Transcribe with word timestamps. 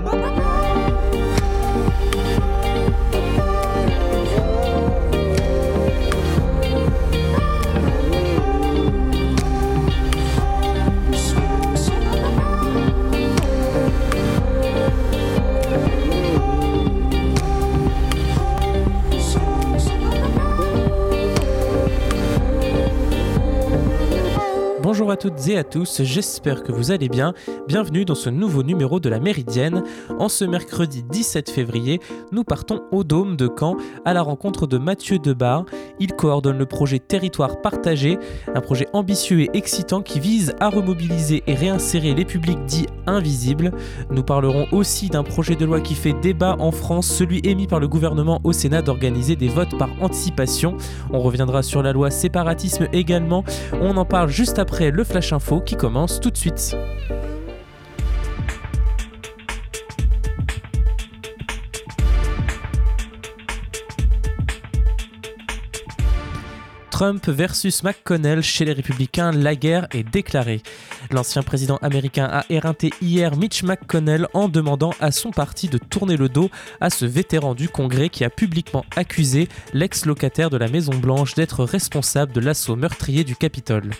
Bye-bye. 0.00 0.47
Bonjour 24.98 25.12
à 25.12 25.16
toutes 25.16 25.46
et 25.46 25.56
à 25.56 25.62
tous, 25.62 26.02
j'espère 26.02 26.64
que 26.64 26.72
vous 26.72 26.90
allez 26.90 27.08
bien. 27.08 27.32
Bienvenue 27.68 28.04
dans 28.04 28.16
ce 28.16 28.30
nouveau 28.30 28.64
numéro 28.64 28.98
de 28.98 29.08
la 29.08 29.20
Méridienne. 29.20 29.84
En 30.18 30.28
ce 30.28 30.44
mercredi 30.44 31.04
17 31.04 31.50
février, 31.50 32.00
nous 32.32 32.42
partons 32.42 32.82
au 32.90 33.04
Dôme 33.04 33.36
de 33.36 33.48
Caen 33.48 33.76
à 34.04 34.12
la 34.12 34.22
rencontre 34.22 34.66
de 34.66 34.76
Mathieu 34.76 35.20
Debar. 35.20 35.66
Il 36.00 36.14
coordonne 36.14 36.58
le 36.58 36.66
projet 36.66 36.98
Territoire 36.98 37.60
partagé, 37.60 38.18
un 38.52 38.60
projet 38.60 38.88
ambitieux 38.92 39.42
et 39.42 39.50
excitant 39.52 40.02
qui 40.02 40.18
vise 40.18 40.52
à 40.58 40.68
remobiliser 40.68 41.44
et 41.46 41.54
réinsérer 41.54 42.12
les 42.12 42.24
publics 42.24 42.64
dits 42.64 42.88
invisibles. 43.06 43.70
Nous 44.10 44.24
parlerons 44.24 44.66
aussi 44.72 45.10
d'un 45.10 45.22
projet 45.22 45.54
de 45.54 45.64
loi 45.64 45.80
qui 45.80 45.94
fait 45.94 46.12
débat 46.12 46.56
en 46.58 46.72
France, 46.72 47.06
celui 47.06 47.40
émis 47.44 47.68
par 47.68 47.78
le 47.78 47.86
gouvernement 47.86 48.40
au 48.42 48.52
Sénat 48.52 48.82
d'organiser 48.82 49.36
des 49.36 49.48
votes 49.48 49.78
par 49.78 49.90
anticipation. 50.00 50.76
On 51.12 51.20
reviendra 51.20 51.62
sur 51.62 51.84
la 51.84 51.92
loi 51.92 52.10
séparatisme 52.10 52.88
également. 52.92 53.44
On 53.80 53.96
en 53.96 54.04
parle 54.04 54.28
juste 54.28 54.58
après 54.58 54.87
le 54.90 55.04
Flash 55.04 55.32
Info 55.32 55.60
qui 55.60 55.76
commence 55.76 56.20
tout 56.20 56.30
de 56.30 56.36
suite. 56.36 56.76
Trump 66.98 67.28
versus 67.28 67.84
McConnell 67.84 68.42
chez 68.42 68.64
les 68.64 68.72
républicains, 68.72 69.30
la 69.30 69.54
guerre 69.54 69.86
est 69.92 70.02
déclarée. 70.02 70.64
L'ancien 71.12 71.44
président 71.44 71.76
américain 71.76 72.28
a 72.28 72.44
éreinté 72.50 72.90
hier 73.00 73.36
Mitch 73.36 73.62
McConnell 73.62 74.26
en 74.34 74.48
demandant 74.48 74.92
à 74.98 75.12
son 75.12 75.30
parti 75.30 75.68
de 75.68 75.78
tourner 75.78 76.16
le 76.16 76.28
dos 76.28 76.50
à 76.80 76.90
ce 76.90 77.04
vétéran 77.04 77.54
du 77.54 77.68
Congrès 77.68 78.08
qui 78.08 78.24
a 78.24 78.30
publiquement 78.30 78.84
accusé 78.96 79.48
l'ex-locataire 79.74 80.50
de 80.50 80.56
la 80.56 80.66
Maison-Blanche 80.66 81.34
d'être 81.34 81.62
responsable 81.62 82.32
de 82.32 82.40
l'assaut 82.40 82.74
meurtrier 82.74 83.22
du 83.22 83.36
Capitole. 83.36 83.90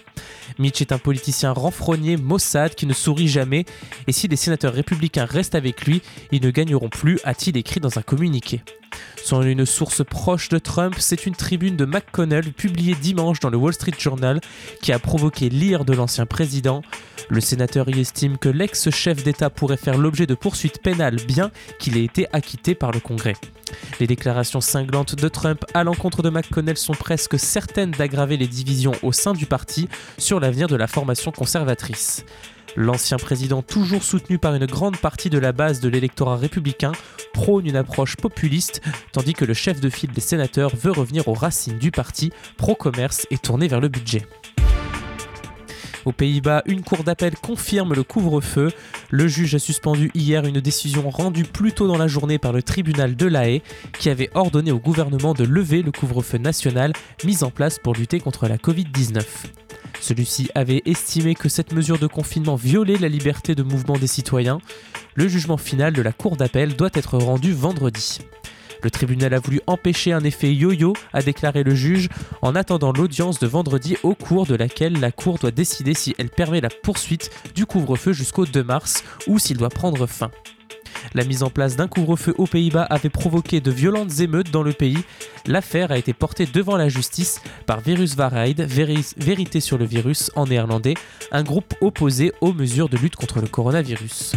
Mitch 0.59 0.81
est 0.81 0.91
un 0.91 0.99
politicien 0.99 1.53
renfrogné, 1.53 2.17
Mossad, 2.17 2.75
qui 2.75 2.87
ne 2.87 2.95
sourit 2.95 3.29
jamais, 3.29 3.65
et 4.09 4.13
si 4.13 4.27
les 4.27 4.35
sénateurs 4.35 4.75
républicains 4.75 5.25
restent 5.25 5.55
avec 5.55 5.87
lui, 5.87 6.03
ils 6.33 6.43
ne 6.43 6.51
gagneront 6.51 6.89
plus, 6.89 7.21
a-t-il 7.23 7.57
écrit 7.57 7.79
dans 7.79 7.97
un 7.97 8.03
communiqué. 8.03 8.61
Selon 9.23 9.43
une 9.43 9.67
source 9.67 10.05
proche 10.05 10.49
de 10.49 10.59
Trump, 10.59 10.95
c'est 10.99 11.27
une 11.27 11.35
tribune 11.35 11.77
de 11.77 11.85
McConnell 11.85 12.53
publiée 12.53 12.95
dimanche 12.95 13.41
dans 13.41 13.51
le 13.51 13.59
Wall 13.59 13.75
Street 13.75 13.93
Journal 13.99 14.41
qui 14.83 14.93
a 14.93 14.99
provoqué 14.99 15.49
l'ire 15.49 15.85
de 15.85 15.93
l'ancien 15.93 16.25
président. 16.25 16.83
Le 17.29 17.41
sénateur 17.41 17.89
y 17.89 18.01
estime 18.01 18.39
que 18.39 18.49
l'ex-chef 18.49 19.23
d'État 19.23 19.51
pourrait 19.51 19.77
faire 19.77 19.99
l'objet 19.99 20.27
de 20.27 20.35
poursuites 20.35 20.81
pénales 20.83 21.17
bien 21.27 21.51
qu'il 21.79 21.99
ait 21.99 22.05
été 22.05 22.27
acquitté 22.33 22.75
par 22.75 22.91
le 22.91 23.01
Congrès. 23.01 23.37
Les 24.01 24.07
déclarations 24.07 24.63
cinglantes 24.63 25.15
de 25.15 25.29
Trump 25.29 25.65
à 25.75 25.85
l'encontre 25.85 26.23
de 26.23 26.31
McConnell 26.31 26.79
sont 26.79 26.95
presque 26.95 27.39
certaines 27.39 27.91
d'aggraver 27.91 28.39
les 28.39 28.47
divisions 28.47 28.93
au 29.03 29.13
sein 29.13 29.35
du 29.35 29.45
parti 29.45 29.89
sur 30.17 30.41
l'avenir 30.41 30.69
de 30.69 30.77
la 30.77 30.87
formation 30.87 31.33
conservatrice. 31.33 32.25
L'ancien 32.81 33.17
président, 33.17 33.61
toujours 33.61 34.05
soutenu 34.05 34.39
par 34.39 34.55
une 34.55 34.67
grande 34.67 34.99
partie 34.99 35.31
de 35.31 35.39
la 35.41 35.51
base 35.51 35.81
de 35.81 35.89
l'électorat 35.89 36.37
républicain, 36.37 36.93
prône 37.33 37.67
une 37.67 37.75
approche 37.75 38.15
populiste, 38.15 38.83
tandis 39.11 39.33
que 39.33 39.45
le 39.45 39.53
chef 39.53 39.81
de 39.81 39.91
file 39.91 40.13
des 40.13 40.21
sénateurs 40.21 40.77
veut 40.77 40.93
revenir 40.93 41.27
aux 41.27 41.35
racines 41.35 41.81
du 41.81 41.91
parti, 41.91 42.31
pro-commerce 42.57 43.27
et 43.33 43.39
tourné 43.39 43.67
vers 43.67 43.81
le 43.81 43.89
budget. 43.89 44.23
Aux 46.09 46.13
Pays-Bas, 46.13 46.63
une 46.65 46.81
cour 46.81 47.05
d'appel 47.05 47.35
confirme 47.37 47.93
le 47.93 48.03
couvre-feu. 48.03 48.73
Le 49.11 49.29
juge 49.29 49.55
a 49.55 49.59
suspendu 49.59 50.11
hier 50.15 50.47
une 50.47 50.59
décision 50.59 51.11
rendue 51.11 51.45
plus 51.45 51.73
tôt 51.73 51.87
dans 51.87 51.99
la 51.99 52.07
journée 52.09 52.39
par 52.39 52.55
le 52.55 52.63
tribunal 52.63 53.15
de 53.15 53.27
La 53.27 53.47
Haye, 53.47 53.63
qui 53.99 54.09
avait 54.09 54.31
ordonné 54.33 54.73
au 54.73 54.79
gouvernement 54.79 55.35
de 55.35 55.45
lever 55.45 55.83
le 55.83 55.93
couvre-feu 55.93 56.39
national 56.39 56.95
mis 57.25 57.45
en 57.45 57.51
place 57.51 57.79
pour 57.79 57.93
lutter 57.93 58.21
contre 58.21 58.49
la 58.49 58.57
Covid-19. 58.57 59.23
Celui-ci 60.01 60.49
avait 60.55 60.81
estimé 60.87 61.35
que 61.35 61.51
cette 61.51 61.75
mesure 61.75 61.99
de 61.99 62.07
confinement 62.07 62.57
violait 62.57 62.97
la 62.97 63.09
liberté 63.09 63.55
de 63.55 63.63
mouvement 63.63 63.99
des 63.99 64.07
citoyens. 64.07 64.63
Le 65.15 65.29
jugement 65.29 65.59
final 65.59 65.93
de 65.93 66.01
la 66.01 66.13
Cour 66.13 66.39
d'appel 66.39 66.75
doit 66.75 66.89
être 66.95 67.19
rendu 67.19 67.53
vendredi. 67.53 68.21
Le 68.83 68.91
tribunal 68.91 69.35
a 69.35 69.41
voulu 69.41 69.61
empêcher 69.67 70.13
un 70.13 70.25
effet 70.25 70.55
yo-yo, 70.55 70.93
a 71.13 71.23
déclaré 71.23 71.63
le 71.63 71.75
juge, 71.75 72.09
en 72.43 72.55
attendant 72.55 72.93
l'audience 72.93 73.39
de 73.39 73.47
vendredi 73.47 73.97
au 74.03 74.15
cours 74.15 74.47
de 74.47 74.55
laquelle 74.55 75.01
la 75.01 75.13
Cour 75.13 75.39
doit 75.39 75.51
décider 75.51 75.95
si 75.95 76.15
elle 76.19 76.31
permet 76.31 76.61
la 76.61 76.71
poursuite 76.71 77.31
du 77.55 77.67
couvre-feu 77.67 78.13
jusqu'au 78.13 78.47
2 78.47 78.63
mars 78.63 79.05
ou 79.27 79.39
s'il 79.39 79.57
doit 79.57 79.69
prendre 79.69 80.07
fin. 80.07 80.31
La 81.15 81.25
mise 81.25 81.43
en 81.43 81.51
place 81.51 81.77
d'un 81.77 81.89
couvre-feu 81.89 82.35
aux 82.39 82.47
Pays-Bas 82.47 82.83
avait 82.83 83.09
provoqué 83.09 83.61
de 83.61 83.71
violentes 83.71 84.21
émeutes 84.21 84.51
dans 84.51 84.63
le 84.63 84.73
pays. 84.73 84.99
L'affaire 85.47 85.91
a 85.91 85.99
été 85.99 86.13
portée 86.13 86.47
devant 86.47 86.77
la 86.77 86.89
justice 86.89 87.41
par 87.67 87.81
Viruswaarheid, 87.81 88.61
Vérité 88.61 89.61
sur 89.61 89.79
le 89.79 89.85
virus 89.85 90.31
en 90.37 90.47
néerlandais, 90.47 90.95
un 91.33 91.43
groupe 91.43 91.75
opposé 91.81 92.33
aux 92.41 92.53
mesures 92.53 92.89
de 92.89 92.97
lutte 92.97 93.17
contre 93.17 93.41
le 93.41 93.49
coronavirus. 93.49 94.35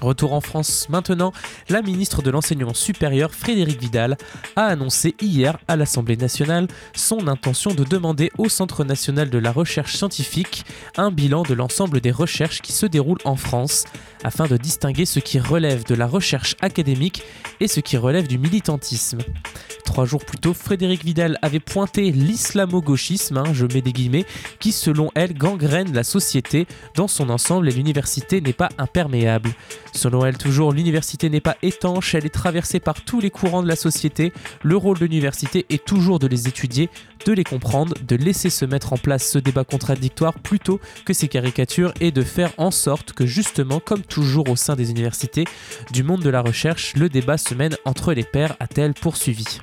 Retour 0.00 0.32
en 0.32 0.40
France 0.40 0.88
maintenant, 0.88 1.32
la 1.68 1.82
ministre 1.82 2.22
de 2.22 2.30
l'Enseignement 2.30 2.74
supérieur 2.74 3.32
Frédéric 3.32 3.80
Vidal 3.80 4.16
a 4.54 4.66
annoncé 4.66 5.14
hier 5.20 5.58
à 5.68 5.76
l'Assemblée 5.76 6.16
nationale 6.16 6.68
son 6.94 7.28
intention 7.28 7.74
de 7.74 7.84
demander 7.84 8.30
au 8.38 8.48
Centre 8.48 8.84
national 8.84 9.30
de 9.30 9.38
la 9.38 9.52
recherche 9.52 9.96
scientifique 9.96 10.64
un 10.96 11.10
bilan 11.10 11.42
de 11.42 11.54
l'ensemble 11.54 12.00
des 12.00 12.10
recherches 12.10 12.60
qui 12.60 12.72
se 12.72 12.86
déroulent 12.86 13.18
en 13.24 13.36
France 13.36 13.84
afin 14.24 14.46
de 14.46 14.56
distinguer 14.56 15.06
ce 15.06 15.20
qui 15.20 15.38
relève 15.38 15.84
de 15.84 15.94
la 15.94 16.06
recherche 16.06 16.56
académique 16.60 17.22
et 17.60 17.68
ce 17.68 17.80
qui 17.80 17.96
relève 17.96 18.26
du 18.26 18.38
militantisme. 18.38 19.18
Trois 19.84 20.04
jours 20.04 20.24
plus 20.24 20.38
tôt, 20.38 20.52
Frédéric 20.52 21.04
Vidal 21.04 21.38
avait 21.42 21.60
pointé 21.60 22.10
l'islamo-gauchisme, 22.10 23.38
hein, 23.38 23.52
je 23.52 23.64
mets 23.66 23.80
des 23.80 23.92
guillemets, 23.92 24.26
qui 24.58 24.72
selon 24.72 25.10
elle 25.14 25.32
gangrène 25.32 25.94
la 25.94 26.02
société 26.02 26.66
dans 26.96 27.08
son 27.08 27.30
ensemble 27.30 27.68
et 27.68 27.72
l'université 27.72 28.40
n'est 28.40 28.52
pas 28.52 28.68
imperméable. 28.78 29.50
Selon 29.96 30.26
elle 30.26 30.36
toujours, 30.36 30.72
l'université 30.72 31.30
n'est 31.30 31.40
pas 31.40 31.56
étanche, 31.62 32.14
elle 32.14 32.26
est 32.26 32.30
traversée 32.30 32.80
par 32.80 33.00
tous 33.00 33.18
les 33.18 33.30
courants 33.30 33.62
de 33.62 33.68
la 33.68 33.76
société. 33.76 34.30
Le 34.62 34.76
rôle 34.76 34.98
de 34.98 35.06
l'université 35.06 35.64
est 35.70 35.86
toujours 35.86 36.18
de 36.18 36.26
les 36.26 36.48
étudier, 36.48 36.90
de 37.24 37.32
les 37.32 37.44
comprendre, 37.44 37.94
de 38.06 38.14
laisser 38.14 38.50
se 38.50 38.66
mettre 38.66 38.92
en 38.92 38.98
place 38.98 39.26
ce 39.26 39.38
débat 39.38 39.64
contradictoire 39.64 40.34
plutôt 40.34 40.80
que 41.06 41.14
ces 41.14 41.28
caricatures 41.28 41.94
et 42.00 42.10
de 42.10 42.22
faire 42.22 42.52
en 42.58 42.70
sorte 42.70 43.14
que 43.14 43.24
justement, 43.24 43.80
comme 43.80 44.02
toujours 44.02 44.50
au 44.50 44.56
sein 44.56 44.76
des 44.76 44.90
universités, 44.90 45.44
du 45.92 46.02
monde 46.02 46.22
de 46.22 46.30
la 46.30 46.42
recherche, 46.42 46.94
le 46.94 47.08
débat 47.08 47.38
se 47.38 47.54
mène 47.54 47.76
entre 47.86 48.12
les 48.12 48.24
pairs, 48.24 48.54
a-t-elle 48.60 48.92
poursuivi. 48.92 49.60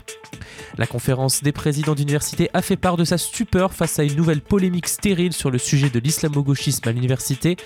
La 0.78 0.88
conférence 0.88 1.44
des 1.44 1.52
présidents 1.52 1.96
d'université 1.96 2.50
a 2.54 2.62
fait 2.62 2.76
part 2.76 2.98
de 2.98 3.04
sa 3.04 3.18
stupeur 3.18 3.74
face 3.74 4.00
à 4.00 4.04
une 4.04 4.16
nouvelle 4.16 4.42
polémique 4.42 4.88
stérile 4.88 5.34
sur 5.34 5.52
le 5.52 5.58
sujet 5.58 5.90
de 5.90 6.00
l'islamo-gauchisme 6.00 6.88
à 6.88 6.92
l'université. 6.92 7.58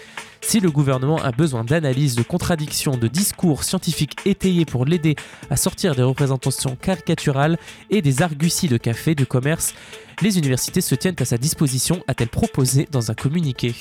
Si 0.42 0.60
le 0.60 0.72
gouvernement 0.72 1.18
a 1.18 1.32
besoin 1.32 1.64
d'analyses, 1.64 2.16
de 2.16 2.24
contradictions, 2.24 2.98
de 2.98 3.08
discours 3.08 3.64
scientifiques 3.64 4.18
étayés 4.26 4.66
pour 4.66 4.86
l'aider 4.86 5.16
à 5.50 5.56
sortir 5.56 5.96
des 5.96 6.04
représentations 6.04 6.76
caricaturales 6.76 7.58
et 7.90 8.02
des 8.02 8.22
arguties 8.22 8.68
de 8.68 8.78
café, 8.78 9.16
de 9.16 9.26
commerce, 9.26 9.74
les 10.22 10.38
universités 10.38 10.82
se 10.82 10.96
tiennent 10.96 11.16
à 11.20 11.26
sa 11.26 11.38
disposition, 11.38 12.04
a-t-elle 12.08 12.30
proposé 12.30 12.88
dans 12.92 13.12
un 13.12 13.14
communiqué. 13.14 13.74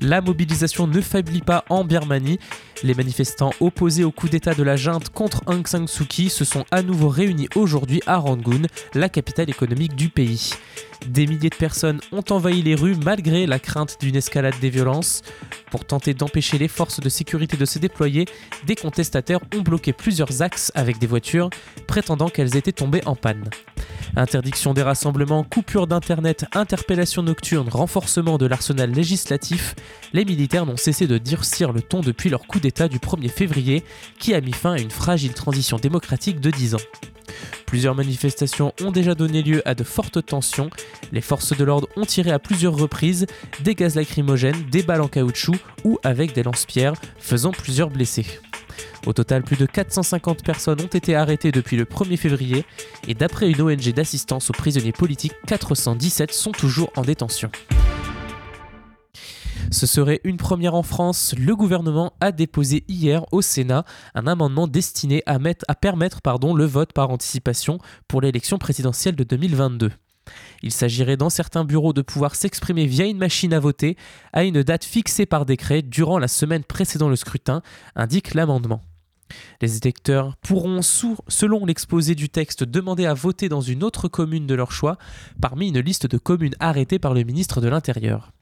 La 0.00 0.22
mobilisation 0.22 0.86
ne 0.86 1.00
faiblit 1.00 1.42
pas 1.42 1.64
en 1.68 1.84
Birmanie. 1.84 2.38
Les 2.82 2.94
manifestants 2.94 3.52
opposés 3.60 4.04
au 4.04 4.10
coup 4.10 4.28
d'État 4.28 4.54
de 4.54 4.62
la 4.62 4.76
junte 4.76 5.10
contre 5.10 5.42
Aung 5.46 5.66
San 5.66 5.86
Suu 5.86 6.06
Kyi 6.06 6.30
se 6.30 6.46
sont 6.46 6.64
à 6.70 6.82
nouveau 6.82 7.08
réunis 7.08 7.48
aujourd'hui 7.54 8.00
à 8.06 8.16
Rangoon, 8.16 8.62
la 8.94 9.10
capitale 9.10 9.50
économique 9.50 9.94
du 9.94 10.08
pays. 10.08 10.54
Des 11.06 11.26
milliers 11.26 11.50
de 11.50 11.56
personnes 11.56 12.00
ont 12.12 12.24
envahi 12.30 12.62
les 12.62 12.74
rues 12.74 12.96
malgré 13.04 13.46
la 13.46 13.58
crainte 13.58 13.98
d'une 14.00 14.16
escalade 14.16 14.58
des 14.60 14.70
violences. 14.70 15.22
Pour 15.70 15.84
tenter 15.84 16.14
d'empêcher 16.14 16.58
les 16.58 16.68
forces 16.68 17.00
de 17.00 17.08
sécurité 17.08 17.56
de 17.56 17.64
se 17.64 17.78
déployer, 17.78 18.26
des 18.66 18.76
contestataires 18.76 19.40
ont 19.54 19.60
bloqué 19.60 19.92
plusieurs 19.92 20.42
axes 20.42 20.72
avec 20.74 20.98
des 20.98 21.06
voitures, 21.06 21.50
prétendant 21.86 22.28
qu'elles 22.28 22.56
étaient 22.56 22.72
tombées 22.72 23.02
en 23.06 23.14
panne. 23.14 23.50
Interdiction 24.16 24.74
des 24.74 24.82
rassemblements, 24.82 25.44
coupure 25.44 25.86
d'internet, 25.86 26.44
interpellation 26.52 27.22
nocturne, 27.22 27.68
renforcement 27.68 28.38
de 28.38 28.46
l'arsenal 28.46 28.90
législatif, 28.90 29.76
les 30.12 30.24
militaires 30.24 30.66
n'ont 30.66 30.76
cessé 30.76 31.06
de 31.06 31.18
durcir 31.18 31.72
le 31.72 31.80
ton 31.80 32.00
depuis 32.00 32.28
leur 32.28 32.46
coup 32.46 32.58
d'État 32.58 32.69
du 32.88 32.98
1er 32.98 33.28
février, 33.28 33.84
qui 34.18 34.34
a 34.34 34.40
mis 34.40 34.52
fin 34.52 34.72
à 34.72 34.78
une 34.78 34.90
fragile 34.90 35.34
transition 35.34 35.76
démocratique 35.76 36.40
de 36.40 36.50
10 36.50 36.74
ans. 36.76 36.80
Plusieurs 37.66 37.94
manifestations 37.94 38.72
ont 38.82 38.90
déjà 38.90 39.14
donné 39.14 39.42
lieu 39.42 39.62
à 39.68 39.74
de 39.74 39.84
fortes 39.84 40.24
tensions. 40.24 40.70
Les 41.12 41.20
forces 41.20 41.56
de 41.56 41.64
l'ordre 41.64 41.88
ont 41.96 42.04
tiré 42.04 42.30
à 42.30 42.38
plusieurs 42.38 42.74
reprises 42.74 43.26
des 43.60 43.74
gaz 43.74 43.94
lacrymogènes, 43.94 44.64
des 44.70 44.82
balles 44.82 45.00
en 45.00 45.08
caoutchouc 45.08 45.56
ou 45.84 45.98
avec 46.02 46.32
des 46.32 46.42
lance-pierres, 46.42 46.94
faisant 47.18 47.52
plusieurs 47.52 47.90
blessés. 47.90 48.26
Au 49.06 49.12
total, 49.12 49.42
plus 49.42 49.56
de 49.56 49.66
450 49.66 50.44
personnes 50.44 50.80
ont 50.80 50.86
été 50.86 51.14
arrêtées 51.14 51.52
depuis 51.52 51.76
le 51.76 51.84
1er 51.84 52.16
février 52.16 52.64
et 53.06 53.14
d'après 53.14 53.50
une 53.50 53.62
ONG 53.62 53.92
d'assistance 53.92 54.50
aux 54.50 54.54
prisonniers 54.54 54.92
politiques, 54.92 55.34
417 55.46 56.32
sont 56.32 56.52
toujours 56.52 56.90
en 56.96 57.02
détention. 57.02 57.50
Ce 59.70 59.86
serait 59.86 60.20
une 60.24 60.36
première 60.36 60.74
en 60.74 60.82
France. 60.82 61.34
Le 61.38 61.54
gouvernement 61.54 62.12
a 62.20 62.32
déposé 62.32 62.84
hier 62.88 63.24
au 63.32 63.42
Sénat 63.42 63.84
un 64.14 64.26
amendement 64.26 64.66
destiné 64.66 65.22
à, 65.26 65.38
permettre 65.74 66.20
le 66.56 66.64
vote 66.64 66.92
par 66.92 67.10
anticipation 67.10 67.78
pour 68.08 68.20
l'élection 68.20 68.58
présidentielle 68.58 69.16
de 69.16 69.24
2022. 69.24 69.90
Il 70.62 70.72
s'agirait 70.72 71.16
dans 71.16 71.30
certains 71.30 71.64
bureaux 71.64 71.92
de 71.92 72.02
pouvoir 72.02 72.34
s'exprimer 72.34 72.86
via 72.86 73.06
une 73.06 73.18
machine 73.18 73.52
à 73.52 73.60
voter 73.60 73.96
à 74.32 74.44
une 74.44 74.62
date 74.62 74.84
fixée 74.84 75.26
par 75.26 75.46
décret 75.46 75.82
durant 75.82 76.18
la 76.18 76.28
semaine 76.28 76.64
précédant 76.64 77.08
le 77.08 77.16
scrutin, 77.16 77.62
indique 77.96 78.34
l'amendement. 78.34 78.82
Les 79.60 79.76
électeurs 79.76 80.36
pourront, 80.38 80.80
selon 80.82 81.64
l'exposé 81.64 82.14
du 82.14 82.28
texte, 82.28 82.64
demander 82.64 83.06
à 83.06 83.14
voter 83.14 83.48
dans 83.48 83.60
une 83.60 83.84
autre 83.84 84.08
commune 84.08 84.46
de 84.46 84.54
leur 84.54 84.72
choix, 84.72 84.98
parmi 85.40 85.68
une 85.68 85.80
liste 85.80 86.06
de 86.06 86.18
communes 86.18 86.56
arrêtées 86.58 86.98
par 86.98 87.14
le 87.14 87.22
ministre 87.22 87.60
de 87.60 87.68
l'Intérieur. 87.68 88.32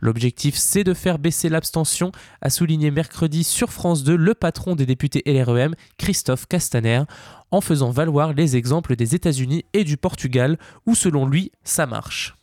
L'objectif, 0.00 0.56
c'est 0.56 0.84
de 0.84 0.94
faire 0.94 1.18
baisser 1.18 1.48
l'abstention, 1.48 2.12
a 2.42 2.50
souligné 2.50 2.90
mercredi 2.90 3.44
sur 3.44 3.72
France 3.72 4.04
2 4.04 4.16
le 4.16 4.34
patron 4.34 4.76
des 4.76 4.86
députés 4.86 5.22
LREM, 5.26 5.74
Christophe 5.98 6.46
Castaner, 6.46 7.02
en 7.50 7.60
faisant 7.60 7.90
valoir 7.90 8.32
les 8.32 8.56
exemples 8.56 8.96
des 8.96 9.14
États-Unis 9.14 9.64
et 9.72 9.84
du 9.84 9.96
Portugal, 9.96 10.58
où 10.86 10.94
selon 10.94 11.26
lui, 11.26 11.52
ça 11.64 11.86
marche. 11.86 12.34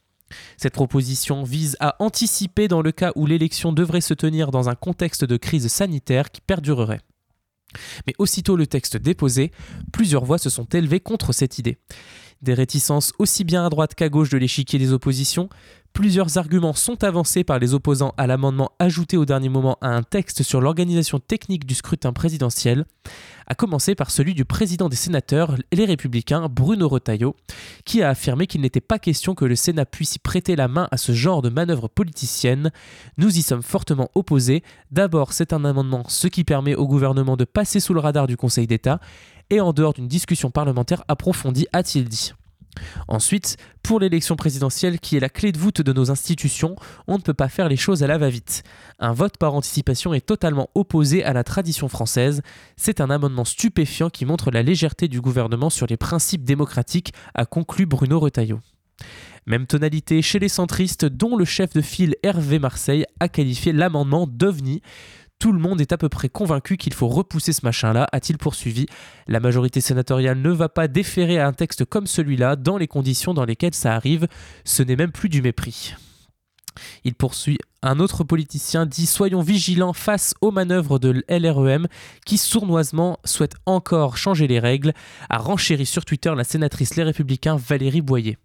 Cette 0.57 0.73
proposition 0.73 1.43
vise 1.43 1.77
à 1.79 1.95
anticiper 1.99 2.67
dans 2.67 2.81
le 2.81 2.91
cas 2.91 3.11
où 3.15 3.25
l'élection 3.25 3.71
devrait 3.71 4.01
se 4.01 4.13
tenir 4.13 4.51
dans 4.51 4.69
un 4.69 4.75
contexte 4.75 5.25
de 5.25 5.37
crise 5.37 5.67
sanitaire 5.67 6.31
qui 6.31 6.41
perdurerait. 6.41 7.01
Mais 8.07 8.13
aussitôt 8.17 8.55
le 8.55 8.67
texte 8.67 8.97
déposé, 8.97 9.51
plusieurs 9.91 10.25
voix 10.25 10.37
se 10.37 10.49
sont 10.49 10.65
élevées 10.65 10.99
contre 10.99 11.33
cette 11.33 11.59
idée. 11.59 11.77
Des 12.43 12.53
réticences 12.53 13.13
aussi 13.19 13.45
bien 13.45 13.65
à 13.65 13.69
droite 13.69 13.95
qu'à 13.95 14.09
gauche 14.09 14.29
de 14.29 14.37
l'échiquier 14.37 14.77
des 14.77 14.91
oppositions, 14.91 15.47
Plusieurs 15.93 16.39
arguments 16.39 16.73
sont 16.73 17.03
avancés 17.03 17.43
par 17.43 17.59
les 17.59 17.75
opposants 17.75 18.15
à 18.17 18.25
l'amendement 18.25 18.71
ajouté 18.79 19.15
au 19.15 19.25
dernier 19.25 19.49
moment 19.49 19.77
à 19.79 19.89
un 19.89 20.01
texte 20.01 20.41
sur 20.41 20.59
l'organisation 20.59 21.19
technique 21.19 21.67
du 21.67 21.75
scrutin 21.75 22.13
présidentiel, 22.13 22.85
à 23.45 23.53
commencer 23.53 23.93
par 23.93 24.09
celui 24.09 24.33
du 24.33 24.43
président 24.43 24.89
des 24.89 24.95
sénateurs, 24.95 25.55
les 25.71 25.85
républicains, 25.85 26.47
Bruno 26.49 26.89
Retailleau, 26.89 27.35
qui 27.85 28.01
a 28.01 28.09
affirmé 28.09 28.47
qu'il 28.47 28.61
n'était 28.61 28.81
pas 28.81 28.97
question 28.97 29.35
que 29.35 29.45
le 29.45 29.55
Sénat 29.55 29.85
puisse 29.85 30.17
prêter 30.17 30.55
la 30.55 30.67
main 30.67 30.87
à 30.89 30.97
ce 30.97 31.11
genre 31.11 31.43
de 31.43 31.49
manœuvre 31.49 31.89
politicienne. 31.89 32.71
Nous 33.17 33.37
y 33.37 33.43
sommes 33.43 33.61
fortement 33.61 34.09
opposés. 34.15 34.63
D'abord, 34.89 35.31
c'est 35.31 35.53
un 35.53 35.63
amendement, 35.63 36.05
ce 36.07 36.27
qui 36.27 36.43
permet 36.43 36.73
au 36.73 36.87
gouvernement 36.87 37.37
de 37.37 37.45
passer 37.45 37.79
sous 37.79 37.93
le 37.93 37.99
radar 37.99 38.25
du 38.25 38.35
Conseil 38.35 38.65
d'État, 38.65 38.99
et 39.53 39.61
en 39.61 39.71
dehors 39.71 39.93
d'une 39.93 40.07
discussion 40.07 40.49
parlementaire 40.49 41.03
approfondie, 41.07 41.67
a-t-il 41.73 42.09
dit. 42.09 42.33
Ensuite, 43.07 43.57
pour 43.83 43.99
l'élection 43.99 44.35
présidentielle 44.35 44.99
qui 44.99 45.15
est 45.15 45.19
la 45.19 45.29
clé 45.29 45.51
de 45.51 45.59
voûte 45.59 45.81
de 45.81 45.93
nos 45.93 46.09
institutions, 46.09 46.75
on 47.05 47.17
ne 47.17 47.21
peut 47.21 47.35
pas 47.35 47.49
faire 47.49 47.69
les 47.69 47.75
choses 47.75 48.01
à 48.01 48.07
la 48.07 48.17
va-vite. 48.17 48.63
Un 48.97 49.13
vote 49.13 49.37
par 49.37 49.53
anticipation 49.53 50.11
est 50.15 50.25
totalement 50.25 50.71
opposé 50.73 51.23
à 51.23 51.33
la 51.33 51.43
tradition 51.43 51.87
française. 51.87 52.41
C'est 52.75 52.99
un 52.99 53.11
amendement 53.11 53.45
stupéfiant 53.45 54.09
qui 54.09 54.25
montre 54.25 54.49
la 54.49 54.63
légèreté 54.63 55.07
du 55.07 55.21
gouvernement 55.21 55.69
sur 55.69 55.85
les 55.85 55.97
principes 55.97 56.43
démocratiques, 56.43 57.13
a 57.35 57.45
conclu 57.45 57.85
Bruno 57.85 58.19
Retailleau. 58.19 58.59
Même 59.45 59.67
tonalité 59.67 60.21
chez 60.21 60.39
les 60.39 60.49
centristes, 60.49 61.05
dont 61.05 61.35
le 61.35 61.45
chef 61.45 61.73
de 61.73 61.81
file 61.81 62.15
Hervé 62.23 62.59
Marseille 62.59 63.05
a 63.19 63.27
qualifié 63.27 63.73
l'amendement 63.73 64.25
d'ovni. 64.25 64.81
Tout 65.39 65.51
le 65.51 65.59
monde 65.59 65.81
est 65.81 65.91
à 65.91 65.97
peu 65.97 66.09
près 66.09 66.29
convaincu 66.29 66.77
qu'il 66.77 66.93
faut 66.93 67.09
repousser 67.09 67.51
ce 67.51 67.65
machin-là, 67.65 68.07
a-t-il 68.11 68.37
poursuivi. 68.37 68.85
La 69.27 69.39
majorité 69.39 69.81
sénatoriale 69.81 70.39
ne 70.39 70.51
va 70.51 70.69
pas 70.69 70.87
déférer 70.87 71.39
à 71.39 71.47
un 71.47 71.53
texte 71.53 71.85
comme 71.85 72.07
celui-là 72.07 72.55
dans 72.55 72.77
les 72.77 72.87
conditions 72.87 73.33
dans 73.33 73.45
lesquelles 73.45 73.75
ça 73.75 73.93
arrive. 73.93 74.27
Ce 74.63 74.83
n'est 74.83 74.95
même 74.95 75.11
plus 75.11 75.29
du 75.29 75.41
mépris. 75.41 75.95
Il 77.03 77.15
poursuit. 77.15 77.59
Un 77.81 77.99
autre 77.99 78.23
politicien 78.23 78.85
dit 78.85 79.05
Soyons 79.05 79.41
vigilants 79.41 79.93
face 79.93 80.33
aux 80.41 80.51
manœuvres 80.51 80.99
de 80.99 81.23
LREM 81.27 81.87
qui 82.25 82.37
sournoisement 82.37 83.19
souhaite 83.25 83.55
encore 83.65 84.17
changer 84.17 84.47
les 84.47 84.59
règles, 84.59 84.93
a 85.29 85.37
renchéri 85.37 85.85
sur 85.85 86.05
Twitter 86.05 86.33
la 86.35 86.43
sénatrice 86.43 86.95
Les 86.95 87.03
Républicains 87.03 87.57
Valérie 87.57 88.01
Boyer. 88.01 88.37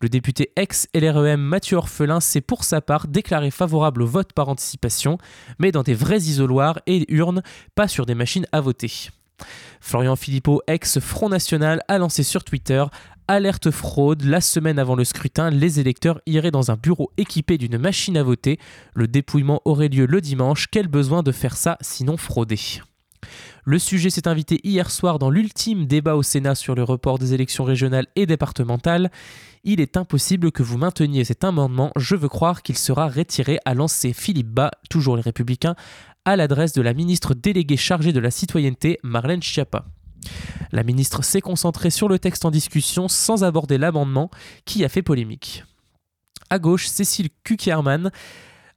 Le 0.00 0.08
député 0.08 0.50
ex-LREM 0.56 1.40
Mathieu 1.40 1.76
Orphelin 1.76 2.20
s'est 2.20 2.40
pour 2.40 2.64
sa 2.64 2.80
part 2.80 3.08
déclaré 3.08 3.50
favorable 3.50 4.02
au 4.02 4.06
vote 4.06 4.32
par 4.32 4.48
anticipation, 4.48 5.18
mais 5.58 5.72
dans 5.72 5.82
des 5.82 5.94
vrais 5.94 6.18
isoloirs 6.18 6.80
et 6.86 7.04
urnes, 7.12 7.42
pas 7.74 7.88
sur 7.88 8.06
des 8.06 8.14
machines 8.14 8.46
à 8.52 8.60
voter. 8.60 9.10
Florian 9.80 10.16
Philippot, 10.16 10.62
ex-Front 10.66 11.28
National, 11.28 11.82
a 11.88 11.98
lancé 11.98 12.22
sur 12.22 12.44
Twitter 12.44 12.84
Alerte 13.26 13.70
fraude, 13.70 14.22
la 14.22 14.42
semaine 14.42 14.78
avant 14.78 14.96
le 14.96 15.04
scrutin, 15.04 15.48
les 15.48 15.80
électeurs 15.80 16.20
iraient 16.26 16.50
dans 16.50 16.70
un 16.70 16.76
bureau 16.76 17.10
équipé 17.16 17.56
d'une 17.56 17.78
machine 17.78 18.18
à 18.18 18.22
voter. 18.22 18.58
Le 18.92 19.08
dépouillement 19.08 19.62
aurait 19.64 19.88
lieu 19.88 20.04
le 20.04 20.20
dimanche. 20.20 20.66
Quel 20.70 20.88
besoin 20.88 21.22
de 21.22 21.32
faire 21.32 21.56
ça 21.56 21.78
sinon 21.80 22.18
frauder? 22.18 22.58
Le 23.64 23.78
sujet 23.78 24.10
s'est 24.10 24.28
invité 24.28 24.60
hier 24.62 24.90
soir 24.90 25.18
dans 25.18 25.30
l'ultime 25.30 25.86
débat 25.86 26.16
au 26.16 26.22
Sénat 26.22 26.54
sur 26.54 26.74
le 26.74 26.82
report 26.82 27.18
des 27.18 27.34
élections 27.34 27.64
régionales 27.64 28.06
et 28.16 28.26
départementales. 28.26 29.10
Il 29.64 29.80
est 29.80 29.96
impossible 29.96 30.52
que 30.52 30.62
vous 30.62 30.76
mainteniez 30.76 31.24
cet 31.24 31.44
amendement. 31.44 31.90
Je 31.96 32.16
veux 32.16 32.28
croire 32.28 32.62
qu'il 32.62 32.76
sera 32.76 33.08
retiré, 33.08 33.58
à 33.64 33.74
lancer 33.74 34.12
Philippe 34.12 34.50
Bas, 34.50 34.70
toujours 34.90 35.16
les 35.16 35.22
Républicains, 35.22 35.76
à 36.24 36.36
l'adresse 36.36 36.72
de 36.72 36.82
la 36.82 36.94
ministre 36.94 37.34
déléguée 37.34 37.76
chargée 37.76 38.12
de 38.12 38.20
la 38.20 38.30
citoyenneté, 38.30 38.98
Marlène 39.02 39.42
Schiappa. 39.42 39.86
La 40.72 40.82
ministre 40.82 41.22
s'est 41.22 41.40
concentrée 41.40 41.90
sur 41.90 42.08
le 42.08 42.18
texte 42.18 42.44
en 42.44 42.50
discussion 42.50 43.08
sans 43.08 43.44
aborder 43.44 43.78
l'amendement 43.78 44.30
qui 44.64 44.84
a 44.84 44.88
fait 44.88 45.02
polémique. 45.02 45.64
À 46.50 46.58
gauche, 46.58 46.86
Cécile 46.86 47.30
Kuckerman 47.42 48.10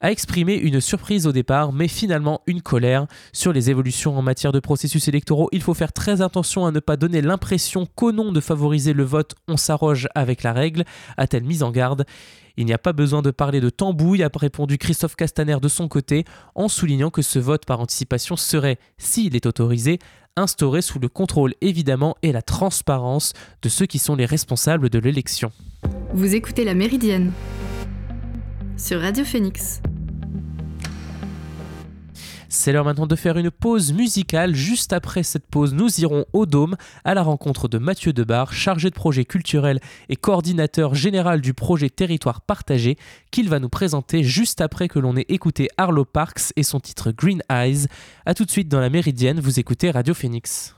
a 0.02 0.12
exprimé 0.12 0.56
une 0.56 0.80
surprise 0.80 1.26
au 1.28 1.32
départ, 1.32 1.74
mais 1.74 1.88
finalement 1.88 2.42
une 2.48 2.62
colère 2.62 3.08
sur 3.34 3.54
les 3.54 3.70
évolutions 3.70 4.18
en 4.18 4.22
matière 4.22 4.52
de 4.52 4.60
processus 4.60 5.08
électoraux. 5.08 5.50
Il 5.52 5.62
faut 5.62 5.74
faire 5.74 5.94
très 5.94 6.22
attention 6.22 6.66
à 6.66 6.72
ne 6.72 6.80
pas 6.80 6.98
donner 6.98 7.22
l'impression 7.22 7.88
qu'au 7.96 8.12
nom 8.12 8.32
de 8.32 8.40
favoriser 8.40 8.94
le 8.94 9.04
vote, 9.04 9.36
on 9.48 9.58
s'arroge 9.58 10.08
avec 10.16 10.44
la 10.44 10.54
règle, 10.54 10.84
a-t-elle 11.18 11.44
mise 11.44 11.64
en 11.64 11.72
garde? 11.72 12.06
Il 12.58 12.66
n'y 12.66 12.74
a 12.74 12.80
pas 12.80 12.94
besoin 12.94 13.22
de 13.22 13.32
parler 13.32 13.62
de 13.62 13.70
tambouille, 13.70 14.24
a 14.24 14.30
répondu 14.34 14.78
Christophe 14.78 15.16
Castaner 15.16 15.58
de 15.62 15.68
son 15.68 15.88
côté, 15.88 16.26
en 16.56 16.68
soulignant 16.68 17.12
que 17.12 17.22
ce 17.22 17.38
vote 17.38 17.66
par 17.66 17.80
anticipation 17.80 18.36
serait, 18.36 18.80
s'il 18.98 19.36
est 19.36 19.46
autorisé, 19.46 20.00
instauré 20.36 20.82
sous 20.82 21.00
le 21.00 21.10
contrôle 21.10 21.54
évidemment 21.62 22.16
et 22.22 22.32
la 22.32 22.42
transparence 22.42 23.34
de 23.62 23.70
ceux 23.70 23.86
qui 23.86 24.00
sont 24.00 24.16
les 24.16 24.26
responsables 24.26 24.90
de 24.90 25.00
l'élection. 25.00 25.52
Vous 26.14 26.36
écoutez 26.36 26.64
la 26.64 26.74
Méridienne 26.74 27.32
sur 28.78 29.02
Radio 29.02 29.26
Phoenix. 29.26 29.82
C'est 32.50 32.72
l'heure 32.72 32.86
maintenant 32.86 33.08
de 33.08 33.16
faire 33.16 33.38
une 33.38 33.52
pause 33.52 33.92
musicale. 33.92 34.56
Juste 34.56 34.94
après 34.94 35.24
cette 35.24 35.48
pause, 35.48 35.74
nous 35.74 36.00
irons 36.00 36.26
au 36.32 36.46
Dôme 36.46 36.76
à 37.04 37.14
la 37.14 37.24
rencontre 37.24 37.68
de 37.68 37.78
Mathieu 37.78 38.14
Debar, 38.14 38.54
chargé 38.54 38.90
de 38.90 38.96
projet 38.96 39.26
culturel 39.26 39.80
et 40.10 40.16
coordinateur 40.16 40.96
général 40.96 41.42
du 41.42 41.54
projet 41.54 41.90
Territoire 41.90 42.42
Partagé, 42.42 42.98
qu'il 43.32 43.50
va 43.50 43.60
nous 43.60 43.70
présenter 43.70 44.24
juste 44.24 44.62
après 44.62 44.88
que 44.88 45.00
l'on 45.00 45.18
ait 45.18 45.26
écouté 45.28 45.68
Arlo 45.78 46.06
Parks 46.06 46.54
et 46.56 46.64
son 46.64 46.80
titre 46.80 47.12
Green 47.12 47.42
Eyes. 47.50 47.88
A 48.26 48.34
tout 48.34 48.46
de 48.46 48.52
suite 48.52 48.70
dans 48.70 48.80
la 48.80 48.90
Méridienne, 48.90 49.40
vous 49.40 49.60
écoutez 49.60 49.92
Radio 49.92 50.14
Phoenix. 50.14 50.76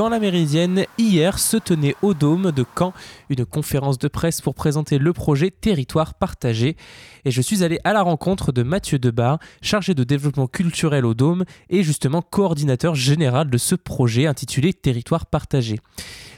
Dans 0.00 0.08
la 0.08 0.18
Méridienne, 0.18 0.86
hier 0.96 1.38
se 1.38 1.58
tenait 1.58 1.94
au 2.00 2.14
Dôme 2.14 2.52
de 2.52 2.64
Caen 2.78 2.94
une 3.28 3.44
conférence 3.44 3.98
de 3.98 4.08
presse 4.08 4.40
pour 4.40 4.54
présenter 4.54 4.96
le 4.96 5.12
projet 5.12 5.50
Territoire 5.50 6.14
partagé. 6.14 6.78
Et 7.26 7.30
je 7.30 7.42
suis 7.42 7.62
allé 7.64 7.78
à 7.84 7.92
la 7.92 8.00
rencontre 8.00 8.50
de 8.50 8.62
Mathieu 8.62 8.98
Debar, 8.98 9.38
chargé 9.60 9.92
de 9.92 10.02
développement 10.02 10.46
culturel 10.46 11.04
au 11.04 11.12
Dôme 11.12 11.44
et 11.68 11.82
justement 11.82 12.22
coordinateur 12.22 12.94
général 12.94 13.50
de 13.50 13.58
ce 13.58 13.74
projet 13.74 14.26
intitulé 14.26 14.72
Territoire 14.72 15.26
partagé. 15.26 15.78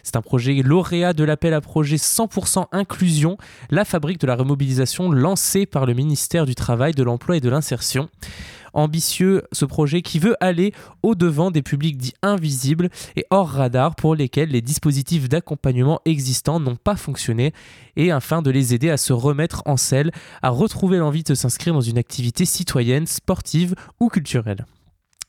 C'est 0.03 0.17
un 0.17 0.23
projet 0.23 0.55
lauréat 0.55 1.13
de 1.13 1.23
l'appel 1.23 1.55
à 1.55 1.61
projet 1.61 1.99
100% 1.99 2.67
inclusion, 2.73 3.37
la 3.71 3.85
fabrique 3.85 4.19
de 4.19 4.27
la 4.27 4.35
remobilisation 4.35 5.13
lancée 5.13 5.67
par 5.67 5.87
le 5.87 5.95
ministère 5.95 6.47
du 6.47 6.57
Travail, 6.57 6.95
de 6.95 7.05
l'Emploi 7.05 7.37
et 7.37 7.41
de 7.41 7.49
l'Insertion 7.49 8.09
ambitieux 8.73 9.43
ce 9.53 9.65
projet 9.65 10.03
qui 10.03 10.19
veut 10.19 10.37
aller 10.41 10.73
au-devant 11.03 11.51
des 11.51 11.63
publics 11.63 11.97
dits 11.97 12.15
invisibles 12.23 12.89
et 13.17 13.27
hors 13.31 13.49
radar 13.49 13.95
pour 13.95 14.15
lesquels 14.15 14.51
les 14.51 14.61
dispositifs 14.63 15.29
d'accompagnement 15.29 16.01
existants 16.05 16.61
n'ont 16.61 16.77
pas 16.77 16.97
fonctionné 16.97 17.53
et 17.97 18.11
afin 18.11 18.43
de 18.43 18.51
les 18.51 18.75
aider 18.75 18.91
à 18.91 18.97
se 18.97 19.13
remettre 19.13 19.63
en 19.67 19.77
selle, 19.77 20.13
à 20.43 20.51
retrouver 20.51 20.99
l'envie 20.99 21.23
de 21.23 21.35
s'inscrire 21.35 21.75
dans 21.75 21.81
une 21.81 21.99
activité 21.99 22.45
citoyenne, 22.45 23.07
sportive 23.07 23.75
ou 24.01 24.09
culturelle. 24.09 24.67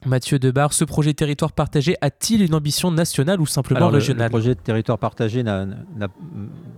Mathieu 0.06 0.40
Debar, 0.40 0.74
ce 0.74 0.84
projet 0.84 1.14
territoire 1.14 1.52
partagé 1.52 1.96
a-t-il 2.02 2.42
une 2.42 2.54
ambition 2.54 2.92
nationale 2.92 3.40
ou 3.40 3.46
simplement 3.46 3.88
régionale 3.88 4.28
Le 4.28 4.30
projet 4.30 4.56
de 4.56 4.60
territoire 4.60 5.00
partagé 5.00 5.44
n'a 5.44 5.68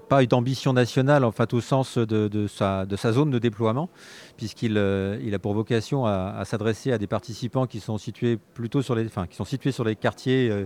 pas 0.08 0.24
une 0.24 0.34
ambition 0.34 0.74
nationale, 0.74 1.24
en 1.24 1.32
fait, 1.32 1.53
au 1.53 1.62
sens 1.62 1.98
de, 1.98 2.48
sa, 2.48 2.86
zone 3.12 3.32
de 3.32 3.39
déploiement, 3.39 3.89
puisqu'il 4.38 4.75
euh, 4.77 5.34
a 5.34 5.39
pour 5.39 5.53
vocation 5.53 6.05
à, 6.05 6.44
s'adresser 6.46 6.91
à 6.91 6.98
des 6.98 7.08
participants 7.08 7.65
qui 7.65 7.79
sont 7.79 7.98
situés 7.98 8.38
plutôt 8.53 8.82
sur 8.82 8.96
les, 8.96 9.05
qui 9.05 9.36
sont 9.36 9.46
situés 9.46 9.72
sur 9.72 9.84
les 9.84 9.96
quartiers 9.96 10.50
euh, 10.50 10.65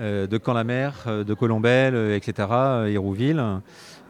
euh, 0.00 0.26
de 0.26 0.38
Camp-la-Mer, 0.38 1.24
de 1.26 1.34
Colombelle, 1.34 2.12
etc., 2.12 2.48
Hérouville, 2.86 3.42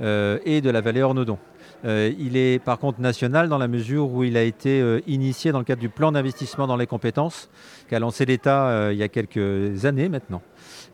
et 0.01 0.61
de 0.61 0.71
la 0.71 0.81
vallée 0.81 1.03
Ornodon. 1.03 1.39
Euh, 1.85 2.13
il 2.19 2.37
est 2.37 2.59
par 2.59 2.79
contre 2.79 3.01
national 3.01 3.49
dans 3.49 3.59
la 3.59 3.69
mesure 3.69 4.11
où 4.13 4.23
il 4.25 4.37
a 4.37 4.43
été 4.43 4.81
euh, 4.81 5.01
initié 5.07 5.51
dans 5.51 5.59
le 5.59 5.65
cadre 5.65 5.81
du 5.81 5.89
plan 5.89 6.13
d'investissement 6.13 6.67
dans 6.67 6.77
les 6.77 6.87
compétences 6.87 7.49
qu'a 7.89 7.99
lancé 7.99 8.27
l'État 8.27 8.69
euh, 8.69 8.93
il 8.93 8.99
y 8.99 9.03
a 9.03 9.09
quelques 9.09 9.85
années 9.87 10.09
maintenant. 10.09 10.43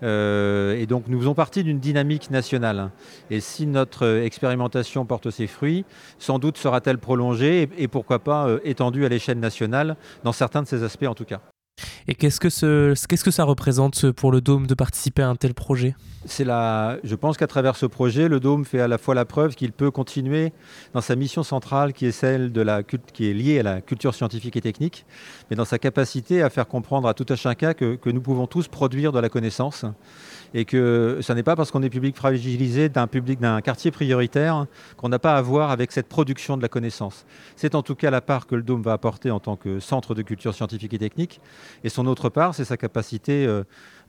et 0.02 0.86
donc 0.88 1.04
nous 1.08 1.18
faisons 1.18 1.34
partie 1.34 1.64
d'une 1.64 1.80
dynamique 1.80 2.30
nationale. 2.30 2.90
Et 3.30 3.40
si 3.40 3.66
notre 3.66 4.22
expérimentation 4.22 5.04
porte 5.04 5.30
ses 5.30 5.46
fruits, 5.46 5.84
sans 6.18 6.38
doute 6.38 6.56
sera-t-elle 6.56 6.98
prolongée 6.98 7.68
et 7.76 7.88
pourquoi 7.88 8.18
pas 8.18 8.48
étendue 8.64 9.04
à 9.04 9.08
l'échelle 9.08 9.40
nationale, 9.40 9.96
dans 10.22 10.32
certains 10.32 10.62
de 10.62 10.68
ses 10.68 10.82
aspects 10.84 11.06
en 11.06 11.14
tout 11.14 11.24
cas. 11.24 11.40
Et 12.08 12.14
qu'est-ce 12.14 12.40
que, 12.40 12.50
ce, 12.50 12.94
ça 13.30 13.44
représente 13.44 14.10
pour 14.12 14.30
le 14.30 14.40
Dôme 14.40 14.66
de 14.66 14.74
participer 14.74 15.22
à 15.22 15.28
un 15.28 15.36
tel 15.36 15.54
projet? 15.54 15.94
C'est 16.24 16.44
la, 16.44 16.98
Je 17.04 17.14
pense 17.14 17.36
qu'à 17.36 17.46
travers 17.46 17.76
ce 17.76 17.86
projet, 17.86 18.28
le 18.28 18.40
Dôme 18.40 18.64
fait 18.64 18.80
à 18.80 18.88
la 18.88 18.98
fois 18.98 19.14
la 19.14 19.24
preuve 19.24 19.54
qu'il 19.54 19.72
peut 19.72 19.90
continuer 19.90 20.52
dans 20.92 21.00
sa 21.00 21.16
mission 21.16 21.42
centrale 21.42 21.92
qui 21.92 22.06
est 22.06 22.12
celle 22.12 22.52
de 22.52 22.60
la, 22.60 22.82
qui 22.82 23.30
est 23.30 23.34
liée 23.34 23.60
à 23.60 23.62
la 23.62 23.80
culture 23.80 24.14
scientifique 24.14 24.56
et 24.56 24.60
technique, 24.60 25.04
mais 25.50 25.56
dans 25.56 25.64
sa 25.64 25.78
capacité 25.78 26.42
à 26.42 26.50
faire 26.50 26.66
comprendre 26.66 27.08
à 27.08 27.14
tout 27.14 27.26
un 27.28 27.36
chacun 27.36 27.74
que 27.74 28.10
nous 28.10 28.20
pouvons 28.20 28.46
tous 28.46 28.68
produire 28.68 29.12
de 29.12 29.18
la 29.18 29.28
connaissance 29.28 29.84
et 30.56 30.64
que 30.64 31.18
ce 31.20 31.34
n'est 31.34 31.42
pas 31.42 31.54
parce 31.54 31.70
qu'on 31.70 31.82
est 31.82 31.90
public 31.90 32.16
fragilisé 32.16 32.88
d'un 32.88 33.60
quartier 33.60 33.90
prioritaire 33.90 34.64
qu'on 34.96 35.10
n'a 35.10 35.18
pas 35.18 35.36
à 35.36 35.42
voir 35.42 35.70
avec 35.70 35.92
cette 35.92 36.08
production 36.08 36.56
de 36.56 36.62
la 36.62 36.68
connaissance. 36.68 37.26
C'est 37.56 37.74
en 37.74 37.82
tout 37.82 37.94
cas 37.94 38.10
la 38.10 38.22
part 38.22 38.46
que 38.46 38.54
le 38.54 38.62
Dôme 38.62 38.80
va 38.80 38.94
apporter 38.94 39.30
en 39.30 39.38
tant 39.38 39.56
que 39.56 39.80
centre 39.80 40.14
de 40.14 40.22
culture 40.22 40.54
scientifique 40.54 40.94
et 40.94 40.98
technique, 40.98 41.42
et 41.84 41.90
son 41.90 42.06
autre 42.06 42.30
part, 42.30 42.54
c'est 42.54 42.64
sa 42.64 42.78
capacité 42.78 43.46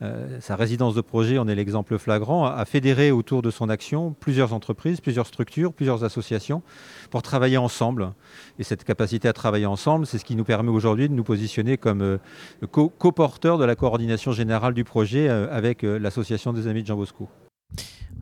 euh, 0.02 0.18
euh, 0.18 0.40
sa 0.42 0.56
résidence 0.56 0.96
de 0.96 1.02
projet 1.02 1.38
en 1.38 1.48
est 1.48 1.56
l'exemple 1.56 1.98
flagrant, 1.98 2.46
a 2.46 2.66
fédéré 2.66 3.12
autour 3.12 3.42
de 3.42 3.52
son 3.52 3.70
action 3.70 4.16
plusieurs 4.20 4.54
entreprises, 4.54 5.02
plusieurs 5.02 5.28
structures, 5.28 5.74
plusieurs 5.74 6.04
associations 6.04 6.62
pour 7.10 7.22
travailler 7.22 7.58
ensemble. 7.58 8.14
Et 8.60 8.64
cette 8.64 8.84
capacité 8.84 9.28
à 9.28 9.34
travailler 9.34 9.66
ensemble, 9.66 10.06
c'est 10.06 10.18
ce 10.18 10.26
qui 10.26 10.36
nous 10.36 10.44
permet 10.44 10.70
aujourd'hui 10.70 11.10
de 11.10 11.14
nous 11.14 11.24
positionner 11.24 11.78
comme 11.78 12.02
euh, 12.02 12.18
co-porteurs 12.72 13.58
de 13.58 13.66
la 13.66 13.76
coordination 13.76 14.32
générale 14.32 14.74
du 14.74 14.84
projet 14.84 15.30
euh, 15.30 15.48
avec 15.52 15.82
l'association 15.84 16.54
des 16.54 16.68
Amis 16.68 16.84
de 16.84 16.88
Jean 16.88 16.96
Bosco. 16.96 17.30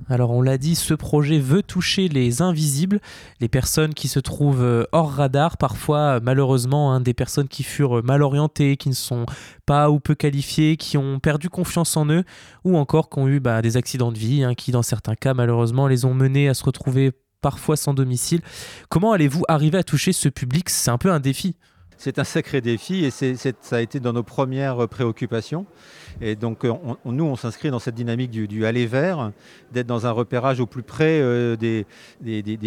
Alors 0.07 0.31
on 0.31 0.41
l'a 0.41 0.57
dit, 0.57 0.75
ce 0.75 0.93
projet 0.93 1.39
veut 1.39 1.63
toucher 1.63 2.07
les 2.07 2.41
invisibles, 2.41 2.99
les 3.39 3.47
personnes 3.47 3.93
qui 3.95 4.07
se 4.07 4.19
trouvent 4.19 4.61
euh, 4.61 4.83
hors 4.91 5.11
radar, 5.11 5.57
parfois 5.57 6.19
malheureusement 6.19 6.93
hein, 6.93 7.01
des 7.01 7.15
personnes 7.15 7.47
qui 7.47 7.63
furent 7.63 8.03
mal 8.03 8.21
orientées, 8.21 8.77
qui 8.77 8.89
ne 8.89 8.93
sont 8.93 9.25
pas 9.65 9.89
ou 9.89 9.99
peu 9.99 10.13
qualifiées, 10.13 10.77
qui 10.77 10.97
ont 10.97 11.19
perdu 11.19 11.49
confiance 11.49 11.97
en 11.97 12.07
eux, 12.09 12.23
ou 12.63 12.77
encore 12.77 13.09
qui 13.09 13.17
ont 13.17 13.27
eu 13.27 13.39
bah, 13.39 13.63
des 13.63 13.77
accidents 13.77 14.11
de 14.11 14.17
vie, 14.19 14.43
hein, 14.43 14.53
qui 14.53 14.71
dans 14.71 14.83
certains 14.83 15.15
cas 15.15 15.33
malheureusement 15.33 15.87
les 15.87 16.05
ont 16.05 16.13
menés 16.13 16.49
à 16.49 16.53
se 16.53 16.63
retrouver 16.63 17.11
parfois 17.41 17.75
sans 17.75 17.93
domicile. 17.93 18.41
Comment 18.89 19.11
allez-vous 19.11 19.43
arriver 19.47 19.79
à 19.79 19.83
toucher 19.83 20.13
ce 20.13 20.29
public? 20.29 20.69
C'est 20.69 20.91
un 20.91 20.97
peu 20.97 21.11
un 21.11 21.19
défi. 21.19 21.55
C'est 21.97 22.19
un 22.19 22.23
sacré 22.23 22.61
défi 22.61 23.05
et 23.05 23.11
ça 23.11 23.75
a 23.75 23.81
été 23.81 23.99
dans 23.99 24.13
nos 24.13 24.23
premières 24.23 24.87
préoccupations. 24.87 25.65
Et 26.21 26.35
donc, 26.35 26.63
euh, 26.63 26.73
nous, 27.05 27.25
on 27.25 27.35
s'inscrit 27.35 27.69
dans 27.71 27.79
cette 27.79 27.95
dynamique 27.95 28.31
du, 28.31 28.65
aller 28.65 28.85
vers, 28.85 29.31
d'être 29.71 29.87
dans 29.87 30.05
un 30.05 30.11
repérage 30.11 30.59
au 30.59 30.65
plus 30.65 30.83
près 30.83 31.19
euh, 31.21 31.55
des, 31.55 31.85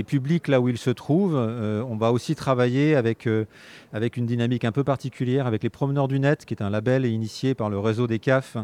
publics 0.05 0.49
là 0.49 0.61
où 0.61 0.69
ils 0.69 0.79
se 0.79 0.91
trouvent. 0.91 1.37
Euh, 1.37 1.83
on 1.89 1.97
va 1.97 2.13
aussi 2.13 2.35
travailler 2.35 2.95
avec, 2.95 3.27
une 3.27 4.27
dynamique 4.27 4.65
un 4.65 4.73
peu 4.73 4.85
particulière 4.85 5.47
avec 5.47 5.63
les 5.63 5.71
Promeneurs 5.71 6.09
du 6.09 6.19
Net, 6.21 6.45
qui 6.45 6.55
est 6.55 6.63
un 6.63 6.71
label 6.71 7.07
initié 7.07 7.55
par 7.55 7.71
le 7.71 7.79
réseau 7.79 8.07
des 8.07 8.19
CAF, 8.19 8.57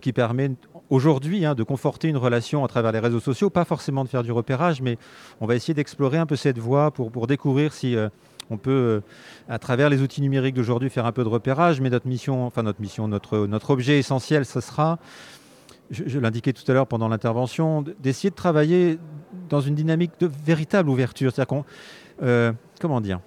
qui 0.00 0.12
permet 0.12 0.50
aujourd'hui 0.88 1.44
hein, 1.44 1.54
de 1.54 1.62
conforter 1.62 2.08
une 2.08 2.16
relation 2.16 2.64
à 2.64 2.68
travers 2.68 2.92
les 2.92 2.98
réseaux 2.98 3.20
sociaux, 3.20 3.50
pas 3.50 3.64
forcément 3.64 4.04
de 4.04 4.08
faire 4.08 4.22
du 4.22 4.32
repérage, 4.32 4.82
mais 4.82 4.98
on 5.40 5.46
va 5.46 5.54
essayer 5.54 5.74
d'explorer 5.74 6.18
un 6.18 6.26
peu 6.26 6.36
cette 6.36 6.58
voie 6.58 6.90
pour 6.90 7.26
découvrir 7.26 7.72
si 7.72 7.96
on 8.50 8.58
peut, 8.58 8.70
euh, 8.70 9.00
à 9.48 9.58
travers 9.58 9.88
les 9.88 10.02
outils 10.02 10.20
numériques 10.20 10.54
d'aujourd'hui, 10.54 10.90
faire 10.90 11.06
un 11.06 11.12
peu 11.12 11.24
de 11.24 11.28
repérage, 11.28 11.80
mais 11.80 11.90
notre 11.90 12.08
mission, 12.08 12.44
enfin 12.46 12.62
notre 12.62 12.80
mission, 12.80 13.08
notre, 13.08 13.70
objet 13.70 13.98
essentiel, 13.98 14.44
ce 14.44 14.60
sera, 14.60 14.98
je, 15.90 16.18
l'indiquais 16.18 16.52
tout 16.52 16.68
à 16.70 16.74
l'heure 16.74 16.86
pendant 16.86 17.08
l'intervention, 17.08 17.84
d'essayer 18.00 18.30
de 18.30 18.34
travailler 18.34 18.98
dans 19.48 19.60
une 19.60 19.74
dynamique 19.74 20.12
de 20.20 20.30
véritable 20.44 20.90
ouverture. 20.90 21.32
C'est-à-dire 21.32 21.48
qu'on, 21.48 21.64
euh, 22.22 22.52
comment 22.80 23.00
dire 23.00 23.20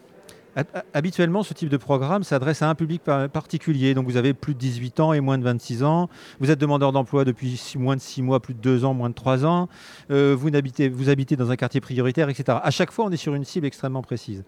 Habituellement, 0.93 1.41
ce 1.41 1.53
type 1.55 1.69
de 1.69 1.77
programme 1.77 2.23
s'adresse 2.23 2.61
à 2.61 2.69
un 2.69 2.75
public 2.75 3.01
particulier. 3.03 3.95
Donc, 3.95 4.05
vous 4.05 4.17
avez 4.17 4.35
plus 4.35 4.53
de 4.53 4.59
18 4.59 4.99
ans 4.99 5.13
et 5.13 5.19
moins 5.19 5.39
de 5.39 5.43
26 5.43 5.83
ans. 5.83 6.09
Vous 6.39 6.51
êtes 6.51 6.59
demandeur 6.59 6.91
d'emploi 6.91 7.25
depuis 7.25 7.73
moins 7.75 7.95
de 7.95 8.01
6 8.01 8.21
mois, 8.21 8.39
plus 8.39 8.53
de 8.53 8.59
2 8.59 8.85
ans, 8.85 8.93
moins 8.93 9.09
de 9.09 9.15
3 9.15 9.45
ans. 9.45 9.67
Euh, 10.11 10.35
vous, 10.37 10.55
habitez, 10.55 10.89
vous 10.89 11.09
habitez 11.09 11.35
dans 11.35 11.49
un 11.49 11.55
quartier 11.55 11.81
prioritaire, 11.81 12.29
etc. 12.29 12.59
À 12.61 12.69
chaque 12.69 12.91
fois, 12.91 13.05
on 13.05 13.11
est 13.11 13.17
sur 13.17 13.33
une 13.33 13.45
cible 13.45 13.65
extrêmement 13.65 14.03
précise. 14.03 14.43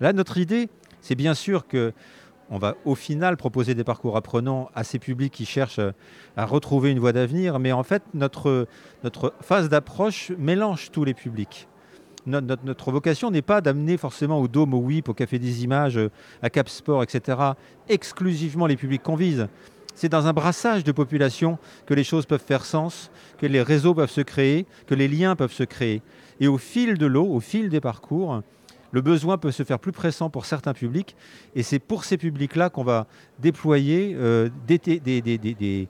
Là, 0.00 0.12
notre 0.12 0.38
idée, 0.38 0.68
c'est 1.00 1.14
bien 1.14 1.34
sûr 1.34 1.66
que 1.66 1.92
on 2.50 2.58
va 2.58 2.76
au 2.86 2.94
final 2.94 3.36
proposer 3.36 3.74
des 3.74 3.84
parcours 3.84 4.16
apprenants 4.16 4.70
à 4.74 4.82
ces 4.82 4.98
publics 4.98 5.32
qui 5.32 5.44
cherchent 5.44 5.80
à 6.36 6.46
retrouver 6.46 6.90
une 6.90 6.98
voie 6.98 7.12
d'avenir, 7.12 7.58
mais 7.58 7.72
en 7.72 7.82
fait, 7.82 8.02
notre, 8.14 8.66
notre 9.04 9.34
phase 9.42 9.68
d'approche 9.68 10.32
mélange 10.38 10.90
tous 10.90 11.04
les 11.04 11.12
publics. 11.12 11.68
Notre, 12.26 12.90
vocation 12.90 13.30
n'est 13.30 13.42
pas 13.42 13.60
d'amener 13.60 13.96
forcément 13.96 14.40
au 14.40 14.48
Dôme, 14.48 14.74
au 14.74 14.78
WIP, 14.78 15.08
au 15.08 15.14
Café 15.14 15.38
des 15.38 15.64
Images, 15.64 15.98
à 16.42 16.50
Cap 16.50 16.68
Sport, 16.68 17.02
etc., 17.02 17.38
exclusivement 17.88 18.66
les 18.66 18.76
publics 18.76 19.02
qu'on 19.02 19.16
vise. 19.16 19.48
C'est 19.94 20.10
dans 20.10 20.26
un 20.26 20.32
brassage 20.32 20.84
de 20.84 20.92
population 20.92 21.58
que 21.86 21.94
les 21.94 22.04
choses 22.04 22.26
peuvent 22.26 22.44
faire 22.44 22.64
sens, 22.64 23.10
que 23.38 23.46
les 23.46 23.62
réseaux 23.62 23.94
peuvent 23.94 24.10
se 24.10 24.20
créer, 24.20 24.66
que 24.86 24.94
les 24.94 25.08
liens 25.08 25.36
peuvent 25.36 25.52
se 25.52 25.64
créer. 25.64 26.02
Et 26.38 26.48
au 26.48 26.58
fil 26.58 26.98
de 26.98 27.06
l'eau, 27.06 27.26
au 27.26 27.40
fil 27.40 27.68
des 27.68 27.80
parcours, 27.80 28.42
le 28.90 29.00
besoin 29.00 29.38
peut 29.38 29.50
se 29.50 29.62
faire 29.62 29.78
plus 29.78 29.92
pressant 29.92 30.30
pour 30.30 30.46
certains 30.46 30.72
publics. 30.72 31.16
Et 31.54 31.62
c'est 31.62 31.78
pour 31.78 32.04
ces 32.04 32.16
publics-là 32.16 32.70
qu'on 32.70 32.84
va 32.84 33.06
déployer 33.38 34.14
euh, 34.16 34.48
des, 34.66 35.88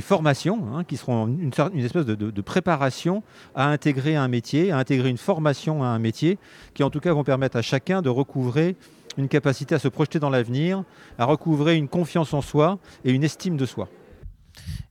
formations 0.00 0.74
hein, 0.74 0.84
qui 0.84 0.96
seront 0.96 1.26
une, 1.26 1.50
espèce 1.84 2.04
de, 2.04 2.40
préparation 2.42 3.22
à 3.54 3.68
intégrer 3.68 4.16
un 4.16 4.28
métier, 4.28 4.70
à 4.70 4.78
intégrer 4.78 5.08
une 5.08 5.16
formation 5.16 5.82
à 5.82 5.88
un 5.88 5.98
métier, 5.98 6.38
qui 6.74 6.82
en 6.82 6.90
tout 6.90 7.00
cas 7.00 7.12
vont 7.12 7.24
permettre 7.24 7.56
à 7.56 7.62
chacun 7.62 8.02
de 8.02 8.10
recouvrer 8.10 8.76
une 9.16 9.28
capacité 9.28 9.74
à 9.74 9.78
se 9.78 9.88
projeter 9.88 10.18
dans 10.18 10.28
l'avenir, 10.28 10.84
à 11.18 11.24
recouvrer 11.24 11.76
une 11.76 11.88
confiance 11.88 12.34
en 12.34 12.42
soi 12.42 12.78
et 13.04 13.12
une 13.12 13.24
estime 13.24 13.56
de 13.56 13.64
soi. 13.64 13.88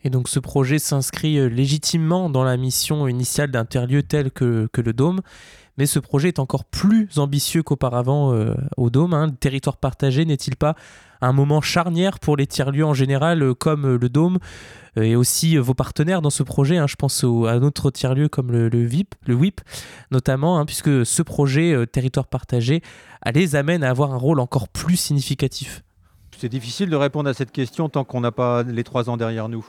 Et 0.03 0.09
donc 0.09 0.27
ce 0.27 0.39
projet 0.39 0.79
s'inscrit 0.79 1.37
euh, 1.37 1.47
légitimement 1.47 2.29
dans 2.29 2.43
la 2.43 2.57
mission 2.57 3.07
initiale 3.07 3.51
d'un 3.51 3.65
tel 3.65 4.31
que 4.31 4.69
le 4.75 4.93
Dôme 4.93 5.21
mais 5.77 5.85
ce 5.85 5.99
projet 5.99 6.29
est 6.29 6.39
encore 6.39 6.65
plus 6.65 7.17
ambitieux 7.17 7.63
qu'auparavant 7.63 8.33
euh, 8.33 8.55
au 8.77 8.89
Dôme. 8.89 9.13
Hein. 9.13 9.27
Le 9.27 9.35
territoire 9.35 9.77
partagé 9.77 10.25
n'est-il 10.25 10.55
pas 10.55 10.75
un 11.21 11.33
moment 11.33 11.61
charnière 11.61 12.19
pour 12.19 12.37
les 12.37 12.47
tiers-lieux 12.47 12.85
en 12.85 12.93
général, 12.93 13.41
euh, 13.41 13.53
comme 13.53 13.85
euh, 13.85 13.97
le 13.97 14.09
Dôme 14.09 14.39
et 14.97 15.17
aussi 15.17 15.57
vos 15.57 15.73
partenaires 15.73 16.21
dans 16.21 16.29
ce 16.29 16.41
projet 16.41 16.77
hein? 16.77 16.87
Je 16.87 16.95
pense 16.95 17.25
à 17.25 17.59
d'autres 17.59 17.91
tiers-lieux 17.91 18.29
comme 18.29 18.53
le, 18.53 18.85
VIP, 18.85 19.13
le 19.25 19.33
WIP 19.33 19.59
notamment, 20.09 20.57
hein, 20.57 20.65
puisque 20.65 21.05
ce 21.05 21.21
projet 21.21 21.85
territoire 21.87 22.27
partagé 22.27 22.81
les 23.33 23.57
amène 23.57 23.83
à 23.83 23.89
avoir 23.89 24.13
un 24.13 24.17
rôle 24.17 24.39
encore 24.39 24.69
plus 24.69 24.95
significatif. 24.95 25.83
C'est 26.37 26.47
difficile 26.47 26.89
de 26.89 26.95
répondre 26.95 27.29
à 27.29 27.33
cette 27.33 27.51
question 27.51 27.89
tant 27.89 28.05
qu'on 28.05 28.21
n'a 28.21 28.31
pas 28.31 28.63
les 28.63 28.85
trois 28.85 29.09
ans 29.09 29.17
derrière 29.17 29.49
nous. 29.49 29.65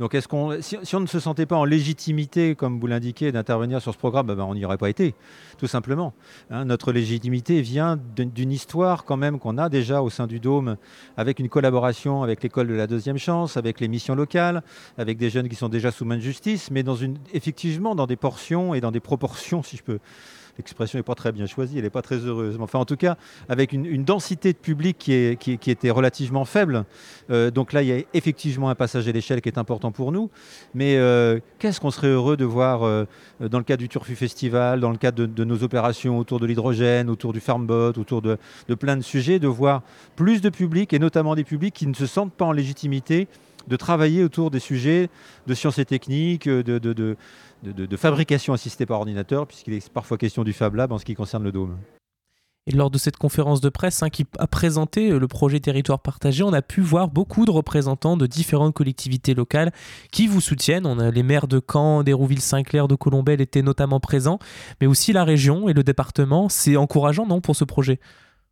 Donc 0.00 0.14
est-ce 0.14 0.26
qu'on, 0.26 0.60
si, 0.60 0.76
on 0.94 1.00
ne 1.00 1.06
se 1.06 1.20
sentait 1.20 1.46
pas 1.46 1.56
en 1.56 1.64
légitimité, 1.64 2.54
comme 2.54 2.80
vous 2.80 2.86
l'indiquez, 2.86 3.30
d'intervenir 3.30 3.80
sur 3.80 3.92
ce 3.92 3.98
programme, 3.98 4.26
ben, 4.26 4.40
on 4.40 4.54
n'y 4.54 4.64
aurait 4.64 4.78
pas 4.78 4.90
été, 4.90 5.14
tout 5.56 5.66
simplement. 5.66 6.14
Hein. 6.50 6.64
notre 6.64 6.92
légitimité 6.92 7.60
vient 7.60 7.98
d'une 8.16 8.50
histoire 8.50 9.04
quand 9.04 9.16
même 9.16 9.38
qu'on 9.38 9.56
a 9.56 9.68
déjà 9.68 10.02
au 10.02 10.10
sein 10.10 10.26
du 10.26 10.40
Dôme, 10.40 10.76
avec 11.16 11.38
une 11.38 11.48
collaboration 11.48 12.22
avec 12.22 12.42
l'école 12.42 12.66
de 12.66 12.74
la 12.74 12.86
deuxième 12.86 13.18
chance, 13.18 13.56
avec 13.56 13.80
les 13.80 13.88
missions 13.88 14.14
locales, 14.14 14.62
avec 14.98 15.16
des 15.16 15.30
jeunes 15.30 15.48
qui 15.48 15.56
sont 15.56 15.68
déjà 15.68 15.92
sous 15.92 16.04
main 16.04 16.16
de 16.16 16.22
justice, 16.22 16.70
mais 16.70 16.82
dans 16.82 16.96
une, 16.96 17.18
effectivement 17.32 17.94
dans 17.94 18.06
des 18.06 18.16
portions 18.16 18.74
et 18.74 18.80
dans 18.80 18.90
des 18.90 19.00
proportions, 19.00 19.62
si 19.62 19.76
je 19.76 19.82
peux 19.82 19.98
l'expression 20.58 20.98
n'est 20.98 21.02
pas 21.02 21.14
très 21.14 21.32
bien 21.32 21.46
choisie, 21.46 21.78
elle 21.78 21.84
n'est 21.84 21.90
pas 21.90 22.02
très 22.02 22.16
heureuse. 22.16 22.56
Enfin, 22.60 22.78
en 22.78 22.84
tout 22.84 22.96
cas, 22.96 23.16
avec 23.48 23.72
une, 23.72 24.04
densité 24.04 24.52
de 24.52 24.58
public 24.58 24.98
qui, 24.98 25.70
était 25.70 25.90
relativement 25.90 26.44
faible. 26.44 26.84
Euh, 27.30 27.50
donc 27.50 27.72
là, 27.72 27.82
il 27.82 27.88
y 27.88 27.92
a 27.92 28.02
effectivement 28.12 28.68
un 28.68 28.74
passage 28.74 29.08
à 29.08 29.12
l'échelle 29.12 29.40
qui 29.40 29.48
est 29.48 29.58
important 29.58 29.92
pour 29.92 30.12
nous. 30.12 30.30
Mais 30.74 30.96
euh, 30.96 31.40
qu'est-ce 31.58 31.80
qu'on 31.80 31.90
serait 31.90 32.08
heureux 32.08 32.36
de 32.36 32.44
voir 32.44 32.82
euh, 32.82 33.06
dans 33.40 33.58
le 33.58 33.64
cadre 33.64 33.80
du 33.80 33.88
Turfu 33.88 34.14
Festival, 34.14 34.80
dans 34.80 34.90
le 34.90 34.98
cadre 34.98 35.26
de, 35.26 35.44
nos 35.44 35.62
opérations 35.62 36.18
autour 36.18 36.40
de 36.40 36.46
l'hydrogène, 36.46 37.08
autour 37.08 37.32
du 37.32 37.40
Farmbot, 37.40 37.92
autour 37.98 38.22
de, 38.22 38.36
de 38.68 38.74
plein 38.74 38.96
de 38.96 39.02
sujets, 39.02 39.38
de 39.38 39.48
voir 39.48 39.82
plus 40.16 40.40
de 40.40 40.50
publics, 40.50 40.92
et 40.92 40.98
notamment 40.98 41.34
des 41.34 41.44
publics 41.44 41.74
qui 41.74 41.86
ne 41.86 41.94
se 41.94 42.06
sentent 42.06 42.32
pas 42.32 42.44
en 42.44 42.52
légitimité 42.52 43.28
de 43.68 43.76
travailler 43.76 44.22
autour 44.24 44.50
des 44.50 44.60
sujets 44.60 45.08
de 45.46 45.54
sciences 45.54 45.78
et 45.78 45.84
techniques, 45.84 46.48
de, 46.48 47.16
fabrication 47.96 48.52
assistée 48.52 48.86
par 48.86 48.98
ordinateur, 48.98 49.46
puisqu'il 49.46 49.74
est 49.74 49.88
parfois 49.90 50.18
question 50.18 50.44
du 50.44 50.52
Fab 50.52 50.74
Lab 50.74 50.92
en 50.92 50.98
ce 50.98 51.04
qui 51.04 51.14
concerne 51.14 51.44
le 51.44 51.52
Dôme. 51.52 51.78
Et 52.66 52.72
lors 52.72 52.90
de 52.90 52.96
cette 52.96 53.18
conférence 53.18 53.60
de 53.60 53.68
presse 53.68 54.02
hein, 54.02 54.08
qui 54.08 54.24
a 54.38 54.46
présenté 54.46 55.10
euh, 55.10 55.18
le 55.18 55.28
projet 55.28 55.60
Territoire 55.60 56.00
partagé, 56.00 56.42
on 56.42 56.52
a 56.54 56.62
pu 56.62 56.80
voir 56.80 57.08
beaucoup 57.08 57.44
de 57.44 57.50
représentants 57.50 58.16
de 58.16 58.26
différentes 58.26 58.72
collectivités 58.72 59.34
locales 59.34 59.70
qui 60.10 60.26
vous 60.26 60.40
soutiennent. 60.40 60.86
On 60.86 60.98
a 60.98 61.10
les 61.10 61.22
maires 61.22 61.46
de 61.46 61.60
Caen, 61.60 62.02
d'Hérouville-Saint-Clair, 62.02 62.88
de 62.88 62.94
Colombelle 62.94 63.42
étaient 63.42 63.60
notamment 63.60 64.00
présents, 64.00 64.38
mais 64.80 64.86
aussi 64.86 65.12
la 65.12 65.24
région 65.24 65.68
et 65.68 65.74
le 65.74 65.82
département. 65.82 66.48
C'est 66.48 66.76
encourageant, 66.76 67.26
non, 67.26 67.42
pour 67.42 67.54
ce 67.54 67.64
projet? 67.64 68.00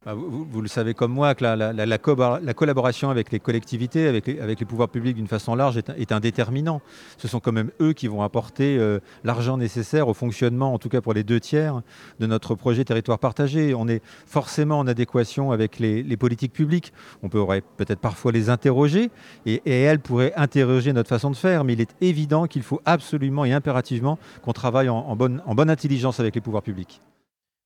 Bah, 0.05 0.15
vous, 0.15 0.61
le 0.61 0.67
savez 0.67 0.95
comme 0.95 1.13
moi 1.13 1.33
que 1.37 1.45
la, 1.45 2.55
collaboration 2.55 3.11
avec 3.11 3.31
les 3.31 3.39
collectivités, 3.39 4.09
avec 4.09 4.27
les, 4.27 4.67
pouvoirs 4.67 4.89
publics 4.89 5.15
d'une 5.15 5.29
façon 5.29 5.55
large 5.55 5.77
est, 5.77 6.13
déterminant. 6.21 6.83
Ce 7.19 7.29
sont 7.29 7.39
quand 7.39 7.53
même 7.53 7.71
eux 7.81 7.93
qui 7.93 8.09
vont 8.09 8.23
apporter 8.23 8.77
euh, 8.79 8.99
l'argent 9.23 9.57
nécessaire 9.57 10.09
au 10.09 10.15
fonctionnement, 10.15 10.75
en 10.75 10.79
tout 10.79 10.89
cas 10.89 11.01
pour 11.01 11.13
les 11.15 11.23
deux 11.23 11.39
tiers, 11.39 11.83
de 12.19 12.27
notre 12.27 12.57
projet 12.57 12.85
territoire 12.85 13.21
partagé. 13.21 13.75
On 13.75 13.87
est 13.87 14.03
forcément 14.27 14.81
en 14.81 14.89
adéquation 14.89 15.53
avec 15.53 15.79
les, 15.79 16.17
politiques 16.17 16.53
publiques. 16.53 16.93
On 17.23 17.29
pourrait 17.29 17.63
peut-être 17.77 18.01
parfois 18.01 18.33
les 18.33 18.51
interroger 18.51 19.11
et, 19.47 19.63
elles 19.65 20.01
pourraient 20.01 20.33
interroger 20.35 20.93
notre 20.93 21.09
façon 21.11 21.31
de 21.31 21.37
faire, 21.37 21.63
mais 21.63 21.75
il 21.75 21.81
est 21.81 21.95
évident 22.01 22.47
qu'il 22.47 22.63
faut 22.63 22.81
absolument 22.87 23.45
et 23.45 23.53
impérativement 23.53 24.19
qu'on 24.43 24.53
travaille 24.53 24.89
en 24.89 25.15
bonne 25.15 25.71
intelligence 25.71 26.19
avec 26.19 26.35
les 26.35 26.41
pouvoirs 26.41 26.63
publics. 26.63 27.03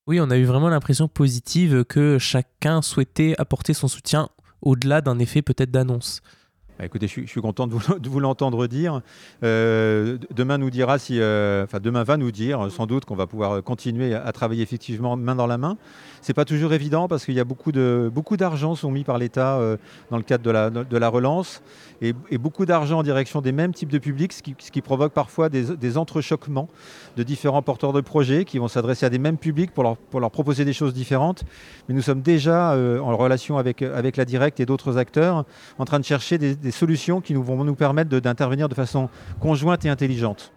Oui, 0.06 0.20
on 0.20 0.30
a 0.30 0.36
eu 0.36 0.44
vraiment 0.44 0.68
l'impression 0.68 1.08
positive 1.08 1.84
que 1.84 2.18
chacun 2.18 2.80
souhaitait 2.80 3.34
apporter 3.38 3.74
son 3.74 3.88
soutien 3.88 4.28
au-delà 4.62 5.00
d'un 5.00 5.18
effet 5.18 5.42
peut-être 5.42 5.72
d'annonce. 5.72 6.22
Bah, 6.78 6.84
écoutez, 6.84 7.08
je 7.08 7.24
suis, 7.24 7.40
content 7.40 7.66
de 7.66 7.72
vous, 8.08 8.20
l'entendre 8.20 8.66
dire. 8.66 9.00
Euh, 9.42 10.18
demain 10.34 10.58
nous 10.58 10.68
dira 10.68 10.98
si, 10.98 11.18
euh, 11.20 11.64
enfin 11.64 11.80
demain 11.80 12.02
va 12.02 12.18
nous 12.18 12.30
dire 12.30 12.70
sans 12.70 12.86
doute 12.86 13.06
qu'on 13.06 13.14
va 13.14 13.26
pouvoir 13.26 13.62
continuer 13.62 14.14
à, 14.14 14.30
travailler 14.32 14.62
effectivement 14.62 15.16
main 15.16 15.34
dans 15.34 15.46
la 15.46 15.56
main. 15.56 15.78
C'est 16.20 16.34
pas 16.34 16.44
toujours 16.44 16.74
évident 16.74 17.08
parce 17.08 17.24
qu'il 17.24 17.34
y 17.34 17.40
a 17.40 17.44
beaucoup 17.44 17.72
de 17.72 18.10
beaucoup 18.12 18.36
d'argent 18.36 18.74
sont 18.74 18.90
mis 18.90 19.04
par 19.04 19.16
l'État 19.16 19.56
euh, 19.56 19.78
dans 20.10 20.18
le 20.18 20.22
cadre 20.22 20.44
de 20.44 20.50
la, 20.50 20.68
de 20.68 20.96
la 20.98 21.08
relance 21.08 21.62
et, 22.02 22.12
beaucoup 22.36 22.66
d'argent 22.66 22.98
en 22.98 23.02
direction 23.02 23.40
des 23.40 23.52
mêmes 23.52 23.72
types 23.72 23.90
de 23.90 23.98
publics, 23.98 24.32
ce 24.34 24.42
qui, 24.42 24.82
provoque 24.82 25.14
parfois 25.14 25.48
des, 25.48 25.76
des, 25.76 25.96
entrechoquements 25.96 26.68
de 27.16 27.22
différents 27.22 27.62
porteurs 27.62 27.94
de 27.94 28.02
projets 28.02 28.44
qui 28.44 28.58
vont 28.58 28.68
s'adresser 28.68 29.06
à 29.06 29.08
des 29.08 29.18
mêmes 29.18 29.38
publics 29.38 29.72
pour 29.72 29.82
leur, 29.82 29.96
pour 29.96 30.20
leur 30.20 30.30
proposer 30.30 30.66
des 30.66 30.74
choses 30.74 30.92
différentes. 30.92 31.44
Mais 31.88 31.94
nous 31.94 32.02
sommes 32.02 32.20
déjà 32.20 32.76
en 32.76 33.16
relation 33.16 33.56
avec, 33.56 33.80
avec 33.80 34.18
la 34.18 34.26
Directe 34.26 34.60
et 34.60 34.66
d'autres 34.66 34.98
acteurs 34.98 35.46
en 35.78 35.84
train 35.86 35.98
de 35.98 36.04
chercher 36.04 36.36
des 36.36 36.65
des 36.66 36.72
solutions 36.72 37.20
qui 37.20 37.32
nous 37.32 37.44
vont 37.44 37.62
nous 37.62 37.76
permettre 37.76 38.10
d'intervenir 38.18 38.68
de, 38.68 38.74
façon 38.74 39.08
conjointe 39.38 39.84
et 39.84 39.88
intelligente. 39.88 40.52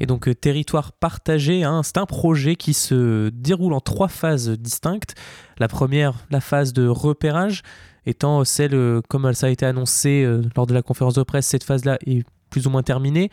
Et 0.00 0.06
donc 0.06 0.26
euh, 0.26 0.34
territoire 0.34 0.92
partagé, 0.92 1.64
hein, 1.64 1.82
c'est 1.84 1.98
un 1.98 2.06
projet 2.06 2.56
qui 2.56 2.72
se 2.72 3.28
déroule 3.28 3.74
en 3.74 3.80
trois 3.80 4.08
phases 4.08 4.48
distinctes. 4.48 5.14
La 5.58 5.68
première, 5.68 6.14
la 6.30 6.40
phase 6.40 6.72
de 6.72 6.88
repérage, 6.88 7.62
étant 8.06 8.42
celle, 8.44 8.74
euh, 8.74 9.02
comme 9.08 9.30
ça 9.34 9.48
a 9.48 9.50
été 9.50 9.66
annoncé 9.66 10.24
euh, 10.24 10.42
lors 10.56 10.66
de 10.66 10.72
la 10.72 10.80
conférence 10.80 11.14
de 11.14 11.22
presse, 11.22 11.46
cette 11.46 11.64
phase-là 11.64 11.98
est 12.06 12.24
plus 12.48 12.66
ou 12.66 12.70
moins 12.70 12.82
terminée. 12.82 13.30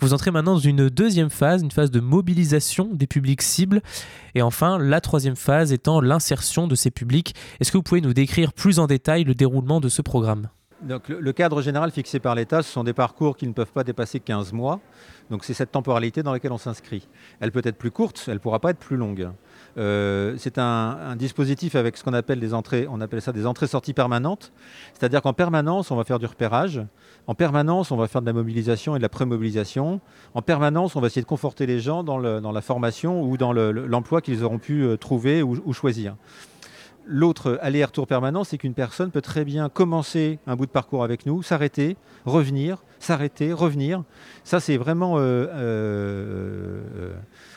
Vous 0.00 0.12
entrez 0.12 0.30
maintenant 0.30 0.54
dans 0.54 0.58
une 0.58 0.90
deuxième 0.90 1.30
phase, 1.30 1.62
une 1.62 1.70
phase 1.70 1.90
de 1.90 2.00
mobilisation 2.00 2.90
des 2.92 3.06
publics 3.06 3.42
cibles. 3.42 3.80
Et 4.34 4.42
enfin, 4.42 4.78
la 4.78 5.00
troisième 5.00 5.36
phase 5.36 5.72
étant 5.72 6.02
l'insertion 6.02 6.66
de 6.66 6.74
ces 6.74 6.90
publics. 6.90 7.34
Est-ce 7.58 7.72
que 7.72 7.78
vous 7.78 7.82
pouvez 7.82 8.02
nous 8.02 8.14
décrire 8.14 8.52
plus 8.52 8.78
en 8.78 8.86
détail 8.86 9.24
le 9.24 9.34
déroulement 9.34 9.80
de 9.80 9.88
ce 9.88 10.02
programme? 10.02 10.48
Donc, 10.82 11.08
le, 11.08 11.32
cadre 11.32 11.62
général 11.62 11.90
fixé 11.90 12.18
par 12.18 12.34
l'État, 12.34 12.62
ce 12.62 12.70
sont 12.70 12.84
des 12.84 12.92
parcours 12.92 13.36
qui 13.36 13.46
ne 13.46 13.52
peuvent 13.52 13.72
pas 13.72 13.84
dépasser 13.84 14.20
15 14.20 14.52
mois. 14.52 14.80
Donc 15.30 15.44
c'est 15.44 15.54
cette 15.54 15.72
temporalité 15.72 16.22
dans 16.22 16.32
laquelle 16.32 16.52
on 16.52 16.58
s'inscrit. 16.58 17.08
Elle 17.40 17.52
peut 17.52 17.62
être 17.64 17.78
plus 17.78 17.90
courte, 17.90 18.24
elle 18.26 18.34
ne 18.34 18.38
pourra 18.38 18.58
pas 18.58 18.70
être 18.70 18.78
plus 18.78 18.96
longue. 18.96 19.30
Euh, 19.78 20.34
c'est 20.36 20.58
un, 20.58 21.16
dispositif 21.16 21.74
avec 21.74 21.96
ce 21.96 22.04
qu'on 22.04 22.12
appelle 22.12 22.40
des 22.40 22.52
entrées, 22.52 22.86
on 22.90 23.00
appelle 23.00 23.22
ça 23.22 23.32
des 23.32 23.46
entrées-sorties 23.46 23.94
permanentes. 23.94 24.52
C'est-à-dire 24.92 25.22
qu'en 25.22 25.32
permanence, 25.32 25.90
on 25.90 25.96
va 25.96 26.04
faire 26.04 26.18
du 26.18 26.26
repérage. 26.26 26.82
En 27.26 27.34
permanence, 27.34 27.90
on 27.92 27.96
va 27.96 28.08
faire 28.08 28.20
de 28.20 28.26
la 28.26 28.32
mobilisation 28.32 28.94
et 28.94 28.98
de 28.98 29.02
la 29.02 29.08
pré-mobilisation. 29.08 30.00
En 30.34 30.42
permanence, 30.42 30.96
on 30.96 31.00
va 31.00 31.06
essayer 31.06 31.22
de 31.22 31.26
conforter 31.26 31.66
les 31.66 31.80
gens 31.80 32.02
dans, 32.02 32.18
la 32.18 32.60
formation 32.60 33.22
ou 33.22 33.36
dans 33.36 33.52
l'emploi 33.52 34.20
qu'ils 34.20 34.44
auront 34.44 34.58
pu 34.58 34.82
euh, 34.82 34.96
trouver 34.96 35.42
ou 35.42 35.72
choisir. 35.72 36.16
L'autre 37.04 37.58
aller-retour 37.62 38.06
permanent, 38.06 38.44
c'est 38.44 38.58
qu'une 38.58 38.74
personne 38.74 39.10
peut 39.10 39.20
très 39.20 39.44
bien 39.44 39.68
commencer 39.68 40.38
un 40.46 40.54
bout 40.56 40.66
de 40.66 40.70
parcours 40.70 41.02
avec 41.02 41.26
nous, 41.26 41.42
s'arrêter, 41.42 41.96
revenir, 42.24 42.84
s'arrêter, 43.00 43.52
revenir. 43.52 44.04
Ça, 44.44 44.60
c'est 44.60 44.76
vraiment 44.76 45.18
euh, 45.18 45.46
euh, 45.52 47.12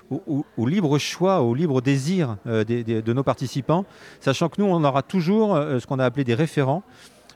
au, 0.09 0.65
libre 0.65 0.97
choix, 0.97 1.41
au 1.41 1.53
libre 1.53 1.81
désir 1.81 2.37
euh, 2.47 2.63
de 2.63 3.13
nos 3.13 3.23
participants, 3.23 3.85
sachant 4.19 4.49
que 4.49 4.61
nous, 4.61 4.67
on 4.67 4.83
aura 4.83 5.03
toujours 5.03 5.55
ce 5.55 5.85
qu'on 5.85 5.99
a 5.99 6.05
appelé 6.05 6.23
des 6.23 6.35
référents. 6.35 6.83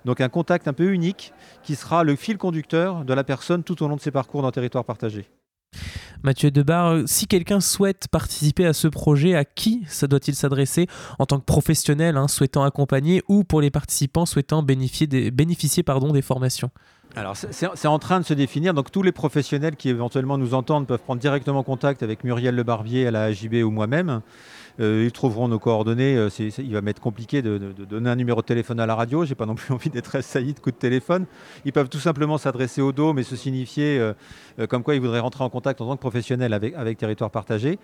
Donc 0.05 0.21
un 0.21 0.29
contact 0.29 0.67
un 0.67 0.73
peu 0.73 0.91
unique 0.91 1.33
qui 1.61 1.75
sera 1.75 2.03
le 2.03 2.15
fil 2.15 2.37
conducteur 2.37 3.03
de 3.03 3.13
la 3.13 3.23
personne 3.23 3.63
tout 3.63 3.83
au 3.83 3.87
long 3.87 3.97
de 3.97 4.01
ses 4.01 4.11
parcours 4.11 4.41
dans 4.41 4.47
le 4.47 4.53
territoire 4.53 4.85
partagé. 4.85 5.27
Mathieu 6.23 6.51
Debar, 6.51 6.87
euh, 6.87 7.03
si 7.05 7.27
quelqu'un 7.27 7.61
souhaite 7.61 8.07
participer 8.09 8.65
à 8.65 8.73
ce 8.73 8.87
projet, 8.87 9.35
à 9.35 9.45
qui 9.45 9.83
ça 9.87 10.07
doit-il 10.07 10.35
s'adresser 10.35 10.87
en 11.17 11.25
tant 11.25 11.39
que 11.39 11.45
professionnel 11.45 12.17
hein, 12.17 12.27
souhaitant 12.27 12.63
accompagner 12.63 13.23
ou 13.29 13.43
pour 13.43 13.61
les 13.61 13.69
participants 13.69 14.25
souhaitant 14.25 14.61
bénéficier 14.61 15.07
des, 15.07 15.31
des 15.31 16.21
formations? 16.21 16.71
Alors 17.15 17.35
c'est 17.35 17.87
en 17.87 17.99
train 17.99 18.19
de 18.19 18.25
se 18.25 18.35
définir, 18.35 18.73
donc 18.73 18.91
tous 18.91 19.01
les 19.01 19.11
professionnels 19.11 19.75
qui 19.75 19.89
éventuellement 19.89 20.37
nous 20.37 20.53
entendent 20.53 20.85
peuvent 20.85 20.99
prendre 20.99 21.19
directement 21.19 21.63
contact 21.63 22.03
avec 22.03 22.23
Muriel 22.23 22.55
Lebarbier 22.55 23.07
à 23.07 23.11
la 23.11 23.23
AJB 23.23 23.55
ou 23.63 23.71
moi-même. 23.71 24.21
Euh, 24.79 25.03
ils 25.05 25.11
trouveront 25.11 25.47
nos 25.47 25.59
coordonnées. 25.59 26.15
Euh, 26.15 26.29
il 26.39 26.73
va 26.73 26.81
m'être 26.81 27.01
compliqué 27.01 27.41
de, 27.41 27.57
donner 27.57 28.09
un 28.09 28.15
numéro 28.15 28.41
de 28.41 28.45
téléphone 28.45 28.79
à 28.79 28.85
la 28.85 28.95
radio. 28.95 29.25
J'ai 29.25 29.35
pas 29.35 29.45
non 29.45 29.55
plus 29.55 29.73
envie 29.73 29.89
d'être 29.89 30.05
très 30.05 30.21
saillie 30.21 30.53
de 30.53 30.59
coups 30.59 30.75
de 30.75 30.79
téléphone. 30.79 31.25
Ils 31.65 31.73
peuvent 31.73 31.89
tout 31.89 31.99
simplement 31.99 32.37
s'adresser 32.37 32.81
au 32.81 32.91
DOM 32.91 33.19
et 33.19 33.23
se 33.23 33.35
signifier 33.35 33.99
euh, 33.99 34.13
comme 34.67 34.83
quoi 34.83 34.95
ils 34.95 35.01
voudraient 35.01 35.19
rentrer 35.19 35.43
en 35.43 35.49
contact 35.49 35.81
en 35.81 35.87
tant 35.87 35.95
que 35.95 36.01
professionnel 36.01 36.53
avec, 36.53 36.73
avec 36.75 36.97
Territoire 36.97 37.31
Partagé. 37.31 37.79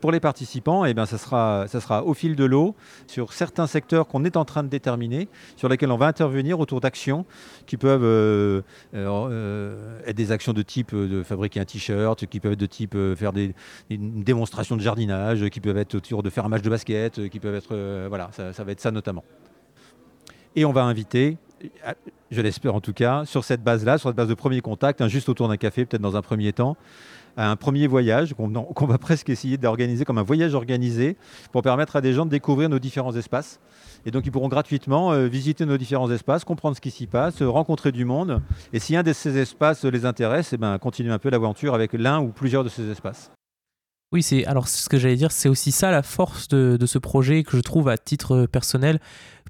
pour 0.00 0.12
les 0.12 0.20
participants, 0.20 0.84
eh 0.84 0.94
bien, 0.94 1.06
ça, 1.06 1.18
sera, 1.18 1.66
ça 1.68 1.80
sera 1.80 2.04
au 2.04 2.14
fil 2.14 2.36
de 2.36 2.44
l'eau 2.44 2.74
sur 3.06 3.32
certains 3.32 3.66
secteurs 3.66 4.06
qu'on 4.06 4.24
est 4.24 4.36
en 4.36 4.44
train 4.44 4.62
de 4.62 4.68
déterminer, 4.68 5.28
sur 5.56 5.68
lesquels 5.68 5.90
on 5.90 5.96
va 5.96 6.06
intervenir 6.06 6.60
autour 6.60 6.80
d'actions 6.80 7.24
qui 7.66 7.76
peuvent 7.76 8.62
être 8.94 10.16
des 10.16 10.32
actions 10.32 10.52
de 10.52 10.62
type 10.62 10.94
de 10.94 11.22
fabriquer 11.22 11.60
un 11.60 11.64
t-shirt, 11.64 12.26
qui 12.26 12.40
peuvent 12.40 12.52
être 12.52 12.60
de 12.60 12.66
type 12.66 12.96
faire 13.16 13.32
des, 13.32 13.54
une 13.90 14.22
démonstration 14.22 14.76
de 14.76 14.82
jardinage, 14.82 15.48
qui 15.50 15.60
peuvent 15.60 15.78
être 15.78 15.94
autour 15.96 16.22
de 16.22 16.30
faire 16.32 16.44
un 16.44 16.48
match 16.48 16.62
de 16.62 16.70
basket, 16.70 17.18
euh, 17.18 17.28
qui 17.28 17.38
peuvent 17.38 17.54
être. 17.54 17.72
Euh, 17.74 18.06
voilà, 18.08 18.30
ça, 18.32 18.64
va 18.64 18.72
être 18.72 18.80
ça 18.80 18.90
notamment. 18.90 19.24
Et 20.56 20.64
on 20.64 20.72
va 20.72 20.82
inviter, 20.82 21.38
je 22.30 22.40
l'espère 22.40 22.74
en 22.74 22.80
tout 22.80 22.92
cas, 22.92 23.24
sur 23.24 23.44
cette 23.44 23.62
base-là, 23.62 23.96
sur 23.98 24.10
cette 24.10 24.16
base 24.16 24.28
de 24.28 24.34
premier 24.34 24.60
contact, 24.60 25.06
juste 25.08 25.28
autour 25.28 25.48
d'un 25.48 25.56
café, 25.56 25.86
peut-être 25.86 26.02
dans 26.02 26.16
un 26.16 26.22
premier 26.22 26.52
temps, 26.52 26.76
à 27.36 27.50
un 27.50 27.56
premier 27.56 27.86
voyage 27.86 28.34
qu'on 28.34 28.86
va 28.86 28.98
presque 28.98 29.30
essayer 29.30 29.56
d'organiser 29.56 30.04
comme 30.04 30.18
un 30.18 30.22
voyage 30.22 30.54
organisé 30.54 31.16
pour 31.50 31.62
permettre 31.62 31.96
à 31.96 32.00
des 32.00 32.12
gens 32.12 32.26
de 32.26 32.30
découvrir 32.30 32.68
nos 32.68 32.78
différents 32.78 33.16
espaces. 33.16 33.60
Et 34.04 34.10
donc 34.10 34.26
ils 34.26 34.32
pourront 34.32 34.48
gratuitement 34.48 35.12
euh, 35.12 35.26
visiter 35.26 35.64
nos 35.64 35.78
différents 35.78 36.10
espaces, 36.10 36.44
comprendre 36.44 36.76
ce 36.76 36.80
qui 36.80 36.90
s'y 36.90 37.06
passe, 37.06 37.40
rencontrer 37.42 37.92
du 37.92 38.04
monde. 38.04 38.42
Et 38.72 38.78
si 38.78 38.96
un 38.96 39.02
de 39.02 39.12
ces 39.12 39.38
espaces 39.38 39.84
les 39.84 40.04
intéresse, 40.04 40.52
eh 40.52 40.56
ben, 40.56 40.78
continuer 40.78 41.12
un 41.12 41.18
peu 41.18 41.30
l'aventure 41.30 41.74
avec 41.74 41.92
l'un 41.92 42.20
ou 42.20 42.28
plusieurs 42.28 42.64
de 42.64 42.68
ces 42.68 42.90
espaces. 42.90 43.30
Oui, 44.12 44.22
c'est 44.22 44.44
alors 44.44 44.68
ce 44.68 44.88
que 44.88 44.98
j'allais 44.98 45.16
dire, 45.16 45.32
c'est 45.32 45.48
aussi 45.48 45.72
ça 45.72 45.90
la 45.90 46.02
force 46.02 46.48
de, 46.48 46.78
ce 46.84 46.98
projet 46.98 47.44
que 47.44 47.56
je 47.56 47.62
trouve 47.62 47.88
à 47.88 47.96
titre 47.96 48.46
personnel 48.46 49.00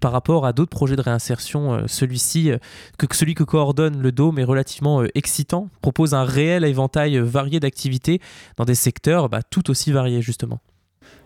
par 0.01 0.12
rapport 0.12 0.46
à 0.46 0.53
d'autres 0.53 0.70
projets 0.70 0.96
de 0.96 1.03
réinsertion. 1.03 1.83
celui-ci, 1.87 2.53
que, 2.98 3.07
celui 3.12 3.35
que 3.35 3.44
coordonne 3.44 4.01
le 4.01 4.12
Dôme, 4.12 4.38
est 4.38 4.44
relativement 4.44 5.03
excitant, 5.14 5.68
propose 5.81 6.14
un 6.14 6.25
réel 6.25 6.64
éventail 6.64 7.18
varié 7.18 7.61
d'activités 7.61 8.20
dans 8.57 8.64
des 8.64 8.75
secteurs 8.75 9.29
bah, 9.29 9.42
tout 9.42 9.70
aussi 9.70 9.90
variés 9.92 10.22
justement. 10.22 10.61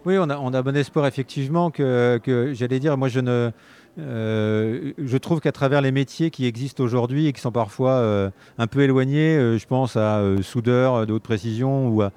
Oui, 0.07 0.17
on 0.19 0.31
a, 0.31 0.39
on 0.39 0.55
a 0.55 0.63
bon 0.63 0.77
espoir 0.77 1.07
effectivement 1.07 1.71
que, 1.71 2.21
que 2.23 2.55
j'allais 2.55 2.79
dire, 2.79 2.97
moi 2.97 3.09
je 3.09 3.21
ne... 3.21 3.51
Euh, 3.99 4.93
je 4.99 5.17
trouve 5.17 5.41
qu'à 5.41 5.53
travers 5.53 5.81
les 5.81 5.91
métiers 5.91 6.31
qui 6.31 6.45
existent 6.45 6.85
aujourd'hui 6.85 7.27
et 7.27 7.33
qui 7.33 7.41
sont 7.41 7.51
parfois 7.51 7.93
euh, 7.93 8.31
un 8.59 8.67
peu 8.67 8.83
éloignés, 8.83 9.37
euh, 9.37 9.59
je 9.59 9.67
pense 9.67 9.97
à 9.97 10.23
soudeur 10.43 11.07
de 11.07 11.15
haute 11.15 11.23
précision 11.23 11.89
ou 11.89 12.03
à, 12.03 12.13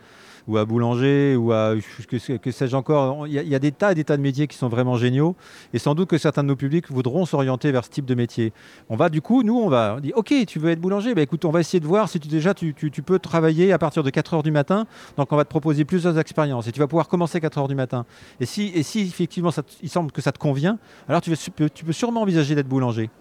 ou 0.50 0.58
à 0.58 0.66
boulanger, 0.66 1.36
ou 1.36 1.52
à 1.52 1.76
que, 2.08 2.52
sais-je 2.52 2.76
encore. 2.76 3.28
Il 3.28 3.34
y, 3.34 3.56
a, 3.56 3.60
des 3.60 3.72
tas 3.72 3.92
et 3.92 3.96
des 3.96 4.04
tas 4.04 4.18
de 4.18 4.22
métiers 4.22 4.48
qui 4.48 4.58
sont 4.58 4.68
vraiment 4.68 4.98
géniaux, 4.98 5.36
et 5.74 5.80
sans 5.80 5.94
doute 5.94 6.10
que 6.10 6.18
certains 6.18 6.42
de 6.42 6.48
nos 6.48 6.56
publics 6.56 6.90
voudront 6.90 7.26
s'orienter 7.28 7.72
vers 7.72 7.86
ce 7.86 7.92
type 7.92 8.06
de 8.06 8.16
métier. 8.16 8.52
On 8.90 8.96
va 8.96 9.10
du 9.10 9.22
coup, 9.22 9.44
nous, 9.44 9.56
on 9.56 9.70
va 9.70 10.00
dire, 10.02 10.14
ok, 10.18 10.34
tu 10.48 10.58
veux 10.58 10.72
être 10.72 10.82
boulanger, 10.82 11.14
bah, 11.14 11.22
écoute, 11.22 11.46
on 11.46 11.52
va 11.52 11.60
essayer 11.60 11.80
de 11.80 11.86
voir 11.86 12.10
si 12.10 12.20
tu, 12.20 12.28
déjà 12.28 12.56
tu, 12.56 12.74
peux 12.74 13.20
travailler 13.20 13.72
à 13.72 13.78
partir 13.78 14.02
de 14.02 14.10
4 14.10 14.34
heures 14.34 14.44
du 14.44 14.52
matin, 14.52 14.88
donc 15.18 15.32
on 15.32 15.36
va 15.36 15.46
te 15.46 15.50
proposer 15.50 15.86
plusieurs 15.86 16.18
expériences, 16.18 16.68
et 16.68 16.72
tu 16.72 16.80
vas 16.80 16.88
pouvoir 16.88 17.08
commencer 17.08 17.38
à 17.38 17.42
4 17.42 17.60
heures 17.60 17.68
du 17.68 17.76
matin. 17.76 18.06
Et 18.40 18.46
si, 18.48 18.74
effectivement 18.76 19.52
il 19.84 19.90
semble 19.90 20.12
que 20.12 20.22
ça 20.22 20.32
te 20.32 20.40
convient, 20.40 20.80
alors 21.08 21.22
tu 21.22 21.32
peux 21.52 21.94
sûrement 21.94 22.24
envisager 22.24 22.56
d'être 22.56 22.68
boulanger. 22.68 23.12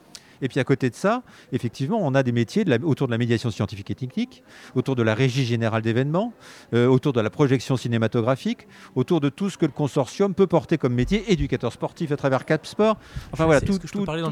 Et 0.43 0.49
puis 0.49 0.61
à 0.61 0.65
côté 0.65 0.91
de 0.91 0.95
ça, 0.95 1.23
effectivement, 1.53 1.99
on 2.01 2.15
a 2.15 2.23
des 2.23 2.33
métiers 2.33 2.65
autour 2.83 3.07
de 3.07 3.13
la 3.13 3.19
médiation 3.19 3.51
scientifique 3.51 3.91
et 3.91 3.95
technique, 3.95 4.43
autour 4.75 4.97
de 4.97 5.03
la 5.03 5.15
régie 5.15 5.45
générale 5.45 5.83
d'événements, 5.83 6.33
euh, 6.75 6.87
autour 6.87 7.13
de 7.13 7.21
la 7.21 7.31
projection 7.31 7.77
cinématographique, 7.77 8.67
autour 8.95 9.21
de 9.21 9.29
tout 9.29 9.51
ce 9.51 9.59
que 9.59 9.67
le 9.67 9.73
consortium 9.73 10.35
peut 10.35 10.47
porter 10.47 10.79
comme 10.79 10.95
métier, 10.95 11.31
éducateur 11.33 11.73
sportif 11.73 12.13
à 12.13 12.17
travers 12.17 12.45
Cap 12.45 12.67
Sport. 12.67 12.97
Enfin 13.33 13.47
voilà, 13.47 13.61
tout, 13.61 13.79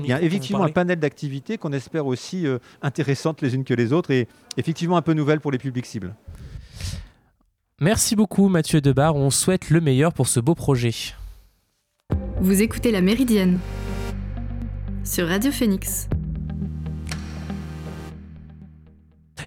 il 0.03 0.07
y 0.07 0.13
a 0.13 0.23
effectivement 0.23 0.63
un 0.63 0.71
panel 0.71 0.99
d'activités 0.99 1.59
qu'on 1.59 1.73
espère 1.73 2.07
aussi 2.07 2.47
euh, 2.47 2.59
intéressantes 2.83 3.43
les 3.43 3.55
unes 3.55 3.65
que 3.65 3.75
les 3.75 3.93
autres 3.93 4.11
et 4.11 4.29
effectivement 4.57 4.97
un 4.97 5.03
peu 5.03 5.13
nouvelles 5.13 5.41
pour 5.41 5.53
les 5.53 5.59
publics 5.59 5.87
cibles. 5.87 6.15
Merci 7.81 8.17
beaucoup 8.17 8.49
Mathieu 8.49 8.81
Debar, 8.81 9.17
on 9.17 9.31
souhaite 9.31 9.69
le 9.69 9.81
meilleur 9.81 10.15
pour 10.15 10.29
ce 10.29 10.41
beau 10.41 10.55
projet. 10.55 10.95
Vous 12.41 12.63
écoutez 12.63 12.91
La 12.91 13.03
Méridienne 13.03 13.59
sur 15.07 15.29
Radio 15.29 15.53
Phoenix. 15.53 16.09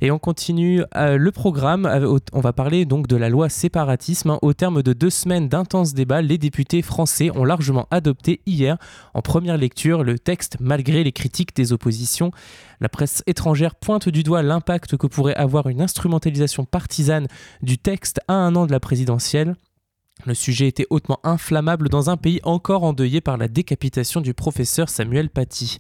Et 0.02 0.12
on 0.12 0.20
continue 0.20 0.82
euh, 0.96 1.18
le 1.18 1.32
programme. 1.32 1.86
on 2.32 2.40
va 2.40 2.54
parler 2.54 2.86
donc 2.86 3.08
de 3.08 3.18
la 3.18 3.28
loi 3.28 3.50
séparatisme. 3.50 4.38
Au 4.42 4.54
terme 4.54 4.82
de 4.82 4.94
deux 4.94 5.10
semaines 5.10 5.50
d'intenses 5.50 5.94
débats, 5.94 6.22
les 6.22 6.38
députés 6.38 6.82
français 6.82 7.30
ont 7.36 7.44
largement 7.44 7.88
adopté 7.92 8.40
hier, 8.46 8.78
en 9.14 9.22
première 9.22 9.58
lecture, 9.58 10.06
le 10.06 10.18
texte 10.18 10.56
malgré 10.62 11.04
les 11.04 11.12
critiques 11.12 11.54
des 11.54 11.74
oppositions. 11.74 12.32
La 12.80 12.88
presse 12.88 13.22
étrangère 13.28 13.76
pointe 13.76 14.08
du 14.08 14.24
doigt 14.24 14.42
l'impact 14.42 14.96
que 14.96 15.08
pourrait 15.08 15.36
avoir 15.36 15.68
une 15.68 15.82
instrumentalisation 15.82 16.64
partisane 16.64 17.28
du 17.62 17.78
texte 17.78 18.22
à 18.30 18.34
un 18.34 18.56
an 18.56 18.66
de 18.66 18.72
la 18.72 18.80
présidentielle. 18.80 19.56
Le 20.26 20.34
sujet 20.34 20.68
était 20.68 20.88
hautement 20.90 21.20
inflammable 21.24 21.88
dans 21.88 22.10
un 22.10 22.18
pays 22.18 22.42
encore 22.44 22.84
endeuillé 22.84 23.22
par 23.22 23.38
la 23.38 23.48
décapitation 23.48 24.20
du 24.20 24.34
professeur 24.34 24.90
Samuel 24.90 25.30
Paty. 25.30 25.78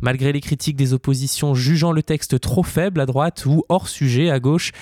Malgré 0.00 0.32
les 0.32 0.40
critiques 0.40 0.76
des 0.76 0.92
oppositions 0.92 1.54
jugeant 1.54 1.92
le 1.92 2.02
texte 2.02 2.38
trop 2.38 2.62
faible 2.62 3.00
à 3.00 3.06
droite 3.06 3.46
ou 3.46 3.64
hors 3.68 3.88
sujet 3.88 4.30
à 4.30 4.40
gauche, 4.40 4.72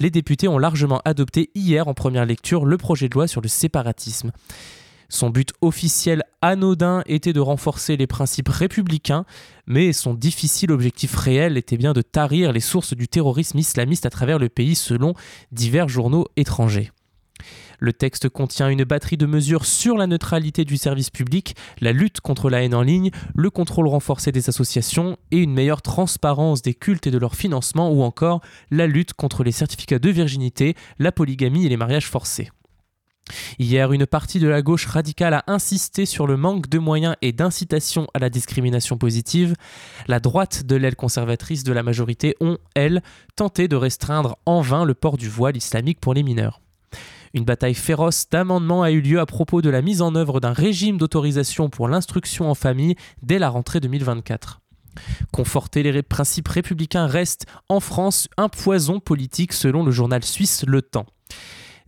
les 0.00 0.10
députés 0.10 0.48
ont 0.48 0.58
largement 0.58 1.00
adopté 1.04 1.50
hier 1.54 1.86
en 1.86 1.94
première 1.94 2.26
lecture 2.26 2.64
le 2.64 2.76
projet 2.76 3.08
de 3.08 3.14
loi 3.14 3.28
sur 3.28 3.40
le 3.40 3.48
séparatisme. 3.48 4.32
Son 5.08 5.30
but 5.30 5.52
officiel 5.60 6.22
anodin 6.40 7.02
était 7.06 7.32
de 7.32 7.40
renforcer 7.40 7.96
les 7.96 8.06
principes 8.06 8.48
républicains, 8.48 9.26
mais 9.66 9.92
son 9.92 10.14
difficile 10.14 10.72
objectif 10.72 11.14
réel 11.14 11.56
était 11.56 11.76
bien 11.76 11.92
de 11.92 12.02
tarir 12.02 12.52
les 12.52 12.60
sources 12.60 12.94
du 12.94 13.06
terrorisme 13.06 13.58
islamiste 13.58 14.06
à 14.06 14.10
travers 14.10 14.38
le 14.38 14.48
pays 14.48 14.76
selon 14.76 15.14
divers 15.52 15.88
journaux 15.88 16.26
étrangers. 16.36 16.90
Le 17.80 17.94
texte 17.94 18.28
contient 18.28 18.68
une 18.68 18.84
batterie 18.84 19.16
de 19.16 19.24
mesures 19.24 19.64
sur 19.64 19.96
la 19.96 20.06
neutralité 20.06 20.66
du 20.66 20.76
service 20.76 21.08
public, 21.08 21.56
la 21.80 21.92
lutte 21.92 22.20
contre 22.20 22.50
la 22.50 22.62
haine 22.62 22.74
en 22.74 22.82
ligne, 22.82 23.10
le 23.34 23.48
contrôle 23.48 23.88
renforcé 23.88 24.32
des 24.32 24.50
associations 24.50 25.16
et 25.30 25.38
une 25.38 25.54
meilleure 25.54 25.80
transparence 25.80 26.60
des 26.60 26.74
cultes 26.74 27.06
et 27.06 27.10
de 27.10 27.18
leur 27.18 27.34
financement 27.34 27.90
ou 27.90 28.02
encore 28.02 28.42
la 28.70 28.86
lutte 28.86 29.14
contre 29.14 29.44
les 29.44 29.52
certificats 29.52 29.98
de 29.98 30.10
virginité, 30.10 30.74
la 30.98 31.10
polygamie 31.10 31.64
et 31.64 31.70
les 31.70 31.78
mariages 31.78 32.06
forcés. 32.06 32.50
Hier, 33.58 33.92
une 33.92 34.06
partie 34.06 34.40
de 34.40 34.48
la 34.48 34.60
gauche 34.60 34.86
radicale 34.86 35.34
a 35.34 35.44
insisté 35.46 36.04
sur 36.04 36.26
le 36.26 36.36
manque 36.36 36.68
de 36.68 36.78
moyens 36.78 37.16
et 37.22 37.32
d'incitation 37.32 38.06
à 38.12 38.18
la 38.18 38.28
discrimination 38.28 38.98
positive. 38.98 39.54
La 40.06 40.20
droite 40.20 40.64
de 40.64 40.76
l'aile 40.76 40.96
conservatrice 40.96 41.64
de 41.64 41.72
la 41.72 41.82
majorité 41.82 42.36
ont, 42.40 42.58
elles, 42.74 43.02
tenté 43.36 43.68
de 43.68 43.76
restreindre 43.76 44.36
en 44.46 44.60
vain 44.60 44.84
le 44.84 44.94
port 44.94 45.16
du 45.16 45.28
voile 45.28 45.56
islamique 45.56 46.00
pour 46.00 46.12
les 46.12 46.22
mineurs. 46.22 46.60
Une 47.32 47.44
bataille 47.44 47.74
féroce 47.74 48.26
d'amendements 48.28 48.82
a 48.82 48.90
eu 48.90 49.00
lieu 49.00 49.20
à 49.20 49.26
propos 49.26 49.62
de 49.62 49.70
la 49.70 49.82
mise 49.82 50.02
en 50.02 50.16
œuvre 50.16 50.40
d'un 50.40 50.52
régime 50.52 50.98
d'autorisation 50.98 51.70
pour 51.70 51.86
l'instruction 51.86 52.50
en 52.50 52.54
famille 52.54 52.96
dès 53.22 53.38
la 53.38 53.48
rentrée 53.48 53.78
2024. 53.78 54.60
Conforter 55.32 55.84
les 55.84 56.02
principes 56.02 56.48
républicains 56.48 57.06
reste 57.06 57.46
en 57.68 57.78
France 57.78 58.28
un 58.36 58.48
poison 58.48 58.98
politique 58.98 59.52
selon 59.52 59.84
le 59.84 59.92
journal 59.92 60.24
suisse 60.24 60.64
Le 60.66 60.82
Temps. 60.82 61.06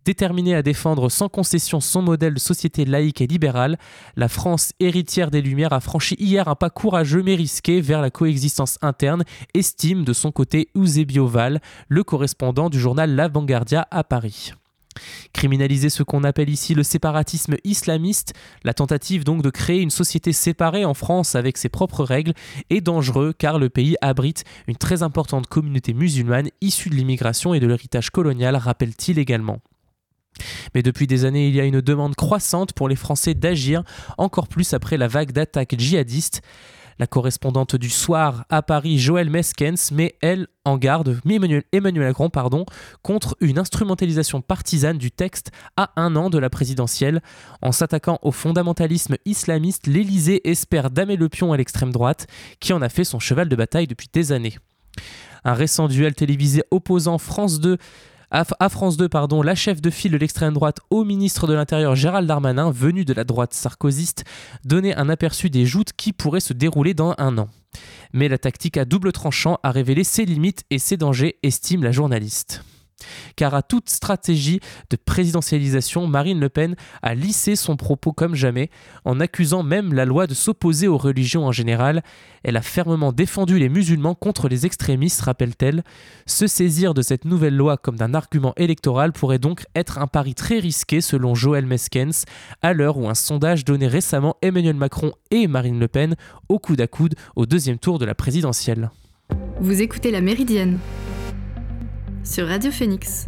Déterminée 0.05 0.55
à 0.55 0.63
défendre 0.63 1.09
sans 1.09 1.29
concession 1.29 1.81
son 1.81 2.03
modèle 2.03 2.35
de 2.35 2.39
société 2.41 2.85
laïque 2.85 3.21
et 3.21 3.27
libérale, 3.27 3.79
la 4.17 4.29
France 4.29 4.73
héritière 4.81 5.31
des 5.31 5.43
Lumières 5.43 5.73
a 5.73 5.81
franchi 5.81 6.17
hier 6.19 6.49
un 6.49 6.57
pas 6.57 6.71
courageux 6.71 7.23
mais 7.23 7.37
risqué 7.37 7.81
vers 7.81 8.01
la 8.01 8.11
coexistence 8.11 8.79
interne, 8.83 9.25
estime 9.55 10.05
de 10.05 10.13
son 10.13 10.33
côté 10.33 10.69
Eusebio 10.77 11.27
Val, 11.27 11.61
le 11.89 12.03
correspondant 12.03 12.69
du 12.69 12.81
journal 12.81 13.15
La 13.15 13.29
Vanguardia 13.29 13.87
à 13.93 14.03
Paris. 14.03 14.53
Criminaliser 15.33 15.91
ce 15.91 16.03
qu'on 16.03 16.25
appelle 16.25 16.51
ici 16.51 16.75
le 16.75 16.83
séparatisme 16.83 17.57
islamiste, 17.65 18.35
la 18.65 18.75
tentative 18.75 19.25
donc 19.25 19.43
de 19.43 19.51
créer 19.51 19.81
une 19.81 19.91
société 19.91 20.33
séparée 20.33 20.85
en 20.85 20.95
France 20.95 21.35
avec 21.35 21.59
ses 21.59 21.69
propres 21.69 22.05
règles, 22.05 22.35
est 22.71 22.81
dangereux 22.81 23.33
car 23.37 23.59
le 23.59 23.69
pays 23.69 23.97
abrite 24.01 24.45
une 24.67 24.77
très 24.77 25.03
importante 25.03 25.47
communauté 25.47 25.95
musulmane 25.95 26.51
issue 26.61 26.91
de 26.91 26.95
l'immigration 26.95 27.55
et 27.55 27.61
de 27.61 27.67
l'héritage 27.67 28.11
colonial, 28.11 28.57
rappelle-t-il 28.57 29.19
également. 29.19 29.61
Mais 30.75 30.83
depuis 30.83 31.07
des 31.07 31.25
années, 31.25 31.49
il 31.49 31.55
y 31.55 31.61
a 31.61 31.65
une 31.65 31.81
demande 31.81 32.15
croissante 32.15 32.73
pour 32.73 32.89
les 32.89 32.97
Français 32.97 33.35
d'agir, 33.35 33.83
encore 34.19 34.49
plus 34.49 34.75
après 34.75 34.97
la 34.97 35.09
vague 35.09 35.33
d'attaques 35.33 35.75
djihadistes. 35.79 36.43
La 37.03 37.09
correspondante 37.09 37.75
du 37.75 37.91
soir 37.91 38.45
à 38.49 38.63
Paris, 38.63 38.97
Joëlle 38.97 39.29
Meskens, 39.29 39.91
met 39.91 40.15
elle 40.21 40.47
en 40.65 40.79
garde 40.79 41.19
Emmanuel, 41.29 41.65
Emmanuel 41.73 42.07
Macron 42.07 42.31
pardon, 42.31 42.65
contre 43.03 43.37
une 43.41 43.59
instrumentalisation 43.59 44.41
partisane 44.41 44.99
du 44.99 45.11
texte 45.11 45.51
à 45.77 45.91
un 45.97 46.15
an 46.15 46.31
de 46.31 46.39
la 46.39 46.49
présidentielle. 46.49 47.21
En 47.61 47.73
s'attaquant 47.73 48.21
au 48.23 48.31
fondamentalisme 48.31 49.17
islamiste, 49.25 49.89
l'Élysée 49.89 50.49
espère 50.49 50.93
damer 50.93 51.17
le 51.17 51.29
pion 51.29 51.53
à 51.53 51.57
l'extrême 51.57 51.91
droite, 51.91 52.29
qui 52.61 52.73
en 52.73 52.81
a 52.83 52.89
fait 52.89 53.03
son 53.03 53.19
cheval 53.19 53.49
de 53.49 53.57
bataille 53.57 53.89
depuis 53.89 54.09
des 54.13 54.31
années. 54.31 54.57
Un 55.43 55.55
récent 55.55 55.89
duel 55.89 56.15
télévisé 56.15 56.63
opposant 56.71 57.19
France 57.19 57.59
2 57.59 57.79
à, 58.33 58.69
France 58.71 58.97
2, 58.97 59.11
pardon, 59.11 59.43
la 59.43 59.55
chef 59.55 59.83
de 59.83 59.91
file 59.91 60.13
de 60.13 60.17
l'extrême 60.17 60.55
droite 60.55 60.81
au 60.89 61.05
ministre 61.05 61.47
de 61.47 61.53
l'Intérieur 61.53 61.95
Gérald 61.95 62.27
Darmanin, 62.27 62.71
venu 62.71 63.05
de 63.05 63.13
la 63.13 63.25
droite 63.25 63.53
sarkozyste, 63.53 64.25
donnait 64.65 64.95
un 64.95 65.11
aperçu 65.11 65.51
des 65.51 65.67
joutes 65.67 65.93
qui 65.93 66.15
pourraient 66.15 66.41
se 66.41 66.55
dérouler 66.55 66.95
dans 66.95 67.15
un 67.19 67.37
an. 67.37 67.49
Mais 68.15 68.29
la 68.29 68.39
tactique 68.39 68.79
à 68.79 68.87
double 68.87 69.13
tranchant 69.13 69.59
a 69.63 69.71
révélé 69.71 70.03
ses 70.03 70.25
limites 70.25 70.65
et 70.71 70.79
ses 70.79 70.97
dangers, 70.97 71.37
estime 71.43 71.83
la 71.83 71.93
journaliste 71.93 72.65
car 73.37 73.55
à 73.55 73.63
toute 73.63 73.91
stratégie 73.91 74.61
de 74.91 74.97
présidentialisation, 74.97 76.07
Marine 76.07 76.41
Le 76.41 76.49
Pen 76.49 76.77
a 77.03 77.15
lissé 77.15 77.57
son 77.57 77.77
propos 77.77 78.13
comme 78.13 78.35
jamais, 78.35 78.71
en 79.05 79.21
accusant 79.21 79.63
même 79.63 79.93
la 79.93 80.05
loi 80.05 80.27
de 80.27 80.35
s'opposer 80.35 80.89
aux 80.89 80.99
religions 80.99 81.47
en 81.47 81.53
général. 81.53 82.03
Elle 82.43 82.57
a 82.57 82.63
fermement 82.63 83.13
défendu 83.13 83.59
les 83.59 83.69
musulmans 83.69 84.15
contre 84.15 84.49
les 84.49 84.67
extrémistes, 84.67 85.21
rappelle-t-elle. 85.21 85.83
Se 86.27 86.47
saisir 86.47 86.95
de 86.95 87.03
cette 87.03 87.25
nouvelle 87.25 87.57
loi 87.57 87.77
comme 87.77 87.97
d'un 87.97 88.15
argument 88.15 88.53
électoral 88.57 89.13
pourrait 89.13 89.39
donc 89.39 89.65
être 89.75 89.99
un 89.99 90.07
pari 90.07 90.35
très 90.35 90.59
risqué 90.59 91.01
selon 91.01 91.35
Joël 91.35 91.67
Meskens, 91.67 92.25
à 92.63 92.73
l'heure 92.73 92.99
où 92.99 93.09
un 93.09 93.15
sondage 93.15 93.65
donnait 93.65 93.87
récemment 93.87 94.37
Emmanuel 94.43 94.77
Macron 94.77 95.13
et 95.31 95.47
Marine 95.47 95.79
Le 95.79 95.89
Pen 95.89 96.17
au 96.49 96.59
coude 96.59 96.81
à 96.81 96.87
coude 96.87 97.15
au 97.37 97.47
deuxième 97.47 97.79
tour 97.79 97.99
de 97.99 98.05
la 98.05 98.15
présidentielle. 98.15 98.91
Vous 99.61 99.81
écoutez 99.81 100.11
la 100.11 100.21
Méridienne 100.21 100.79
sur 102.25 102.47
Radio 102.47 102.71
Phoenix. 102.71 103.27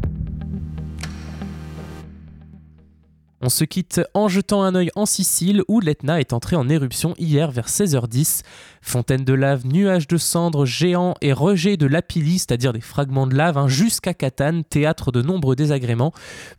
On 3.41 3.51
se 3.51 3.65
quitte 3.65 4.01
en 4.15 4.29
jetant 4.29 4.63
un 4.63 4.75
œil 4.75 4.91
en 4.95 5.05
Sicile 5.05 5.63
où 5.69 5.81
l'Etna 5.81 6.19
est 6.19 6.33
entré 6.33 6.57
en 6.57 6.69
éruption 6.69 7.13
hier 7.19 7.51
vers 7.51 7.69
16h10. 7.69 8.41
Fontaine 8.81 9.25
de 9.25 9.35
lave, 9.35 9.67
nuages 9.67 10.09
de 10.09 10.17
cendres 10.17 10.65
géants 10.65 11.15
et 11.21 11.35
rejets 11.35 11.77
de 11.77 11.87
lapilli, 11.87 12.39
c'est-à-dire 12.39 12.73
des 12.73 12.81
fragments 12.81 13.27
de 13.27 13.35
lave, 13.35 13.59
hein, 13.59 13.69
jusqu'à 13.69 14.15
Catane, 14.15 14.65
théâtre 14.65 15.13
de 15.13 15.21
nombreux 15.21 15.57
désagréments. 15.57 16.13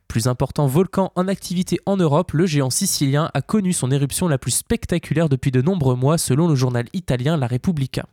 Plus 0.07 0.27
important 0.27 0.67
volcan 0.67 1.11
en 1.15 1.27
activité 1.27 1.79
en 1.87 1.97
Europe, 1.97 2.33
le 2.33 2.45
géant 2.45 2.69
sicilien 2.69 3.31
a 3.33 3.41
connu 3.41 3.73
son 3.73 3.89
éruption 3.89 4.27
la 4.27 4.37
plus 4.37 4.51
spectaculaire 4.51 5.29
depuis 5.29 5.51
de 5.51 5.61
nombreux 5.61 5.95
mois 5.95 6.19
selon 6.19 6.47
le 6.47 6.55
journal 6.55 6.85
italien 6.93 7.37
La 7.37 7.47
Repubblica. 7.47 8.05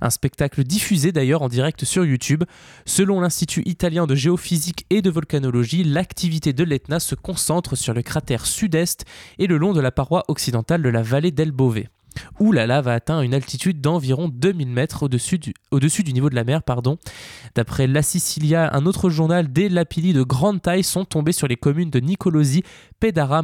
Un 0.00 0.10
spectacle 0.10 0.64
diffusé 0.64 1.12
d'ailleurs 1.12 1.42
en 1.42 1.48
direct 1.48 1.84
sur 1.84 2.04
YouTube. 2.04 2.44
Selon 2.86 3.20
l'Institut 3.20 3.62
italien 3.66 4.06
de 4.06 4.14
géophysique 4.14 4.86
et 4.90 5.02
de 5.02 5.10
volcanologie, 5.10 5.84
l'activité 5.84 6.52
de 6.52 6.64
l'Etna 6.64 7.00
se 7.00 7.14
concentre 7.14 7.76
sur 7.76 7.94
le 7.94 8.02
cratère 8.02 8.46
sud-est 8.46 9.04
et 9.38 9.46
le 9.46 9.56
long 9.56 9.72
de 9.72 9.80
la 9.80 9.90
paroi 9.90 10.24
occidentale 10.28 10.82
de 10.82 10.88
la 10.88 11.02
vallée 11.02 11.30
d'El 11.30 11.52
Bove 11.52 11.84
où 12.40 12.52
la 12.52 12.66
lave 12.66 12.88
a 12.88 12.94
atteint 12.94 13.20
une 13.22 13.34
altitude 13.34 13.80
d'environ 13.80 14.28
2000 14.28 14.68
mètres 14.68 15.02
au-dessus 15.02 15.38
du, 15.38 16.12
niveau 16.12 16.30
de 16.30 16.34
la 16.34 16.44
mer. 16.44 16.62
D'après 17.54 17.86
La 17.86 18.02
Sicilia, 18.02 18.70
un 18.74 18.86
autre 18.86 19.10
journal, 19.10 19.52
des 19.52 19.68
lapilli 19.68 20.12
de 20.12 20.22
grande 20.22 20.62
taille 20.62 20.84
sont 20.84 21.04
tombés 21.04 21.32
sur 21.32 21.48
les 21.48 21.56
communes 21.56 21.90
de 21.90 22.00
Nicolosi, 22.00 22.62
Pedara, 23.00 23.42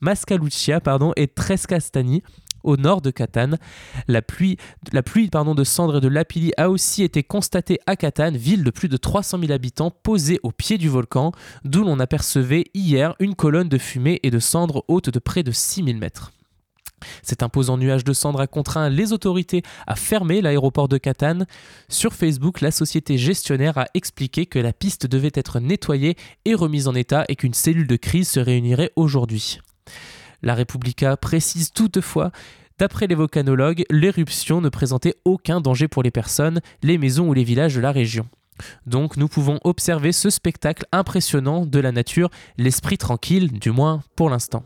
Mascaluccia 0.00 0.80
pardon, 0.80 1.12
et 1.16 1.28
Trescastani 1.28 2.22
au 2.64 2.76
nord 2.76 3.00
de 3.00 3.10
Catane. 3.10 3.58
La 4.08 4.22
pluie, 4.22 4.56
de 4.92 5.64
cendres 5.64 5.98
et 5.98 6.00
de 6.00 6.08
lapilli 6.08 6.52
a 6.56 6.70
aussi 6.70 7.02
été 7.02 7.22
constatée 7.22 7.78
à 7.86 7.96
Catane, 7.96 8.36
ville 8.36 8.64
de 8.64 8.70
plus 8.70 8.88
de 8.88 8.96
300 8.96 9.38
000 9.38 9.52
habitants 9.52 9.90
posée 9.90 10.40
au 10.42 10.50
pied 10.50 10.78
du 10.78 10.88
volcan, 10.88 11.32
d'où 11.64 11.84
l'on 11.84 12.00
apercevait 12.00 12.64
hier 12.74 13.14
une 13.20 13.34
colonne 13.34 13.68
de 13.68 13.78
fumée 13.78 14.20
et 14.22 14.30
de 14.30 14.38
cendres 14.38 14.84
haute 14.88 15.10
de 15.10 15.18
près 15.18 15.42
de 15.42 15.52
6000 15.52 15.98
mètres. 15.98 16.32
Cet 17.22 17.42
imposant 17.42 17.76
nuage 17.76 18.04
de 18.04 18.12
cendres 18.12 18.40
a 18.40 18.46
contraint 18.46 18.88
les 18.88 19.12
autorités 19.12 19.62
à 19.86 19.96
fermer 19.96 20.40
l'aéroport 20.40 20.88
de 20.88 20.98
Catane. 20.98 21.46
Sur 21.88 22.14
Facebook, 22.14 22.60
la 22.60 22.70
société 22.70 23.18
gestionnaire 23.18 23.78
a 23.78 23.86
expliqué 23.94 24.46
que 24.46 24.58
la 24.58 24.72
piste 24.72 25.06
devait 25.06 25.32
être 25.34 25.60
nettoyée 25.60 26.16
et 26.44 26.54
remise 26.54 26.88
en 26.88 26.94
état 26.94 27.24
et 27.28 27.36
qu'une 27.36 27.54
cellule 27.54 27.86
de 27.86 27.96
crise 27.96 28.28
se 28.28 28.40
réunirait 28.40 28.92
aujourd'hui. 28.96 29.60
La 30.44 30.54
Repubblica 30.54 31.16
précise 31.16 31.72
toutefois 31.72 32.30
D'après 32.78 33.06
les 33.06 33.14
volcanologues, 33.14 33.84
l'éruption 33.88 34.60
ne 34.60 34.68
présentait 34.68 35.14
aucun 35.24 35.60
danger 35.60 35.86
pour 35.86 36.02
les 36.02 36.10
personnes, 36.10 36.60
les 36.82 36.98
maisons 36.98 37.28
ou 37.28 37.32
les 37.32 37.44
villages 37.44 37.76
de 37.76 37.80
la 37.80 37.92
région. 37.92 38.26
Donc 38.86 39.16
nous 39.16 39.28
pouvons 39.28 39.60
observer 39.64 40.12
ce 40.12 40.28
spectacle 40.28 40.84
impressionnant 40.92 41.66
de 41.66 41.78
la 41.78 41.92
nature, 41.92 42.30
l'esprit 42.58 42.98
tranquille, 42.98 43.52
du 43.52 43.70
moins 43.70 44.02
pour 44.16 44.28
l'instant. 44.28 44.64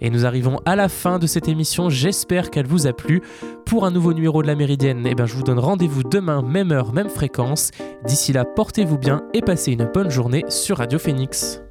Et 0.00 0.10
nous 0.10 0.26
arrivons 0.26 0.60
à 0.66 0.76
la 0.76 0.88
fin 0.88 1.18
de 1.18 1.26
cette 1.26 1.48
émission, 1.48 1.88
j'espère 1.88 2.50
qu'elle 2.50 2.66
vous 2.66 2.86
a 2.86 2.92
plu. 2.92 3.22
Pour 3.64 3.86
un 3.86 3.90
nouveau 3.90 4.12
numéro 4.12 4.42
de 4.42 4.46
la 4.46 4.54
Méridienne, 4.54 5.06
eh 5.06 5.14
ben, 5.14 5.26
je 5.26 5.34
vous 5.34 5.44
donne 5.44 5.58
rendez-vous 5.58 6.02
demain, 6.02 6.42
même 6.42 6.72
heure, 6.72 6.92
même 6.92 7.08
fréquence. 7.08 7.70
D'ici 8.04 8.32
là, 8.32 8.44
portez-vous 8.44 8.98
bien 8.98 9.22
et 9.34 9.40
passez 9.40 9.72
une 9.72 9.90
bonne 9.92 10.10
journée 10.10 10.44
sur 10.48 10.78
Radio 10.78 10.98
Phoenix. 10.98 11.62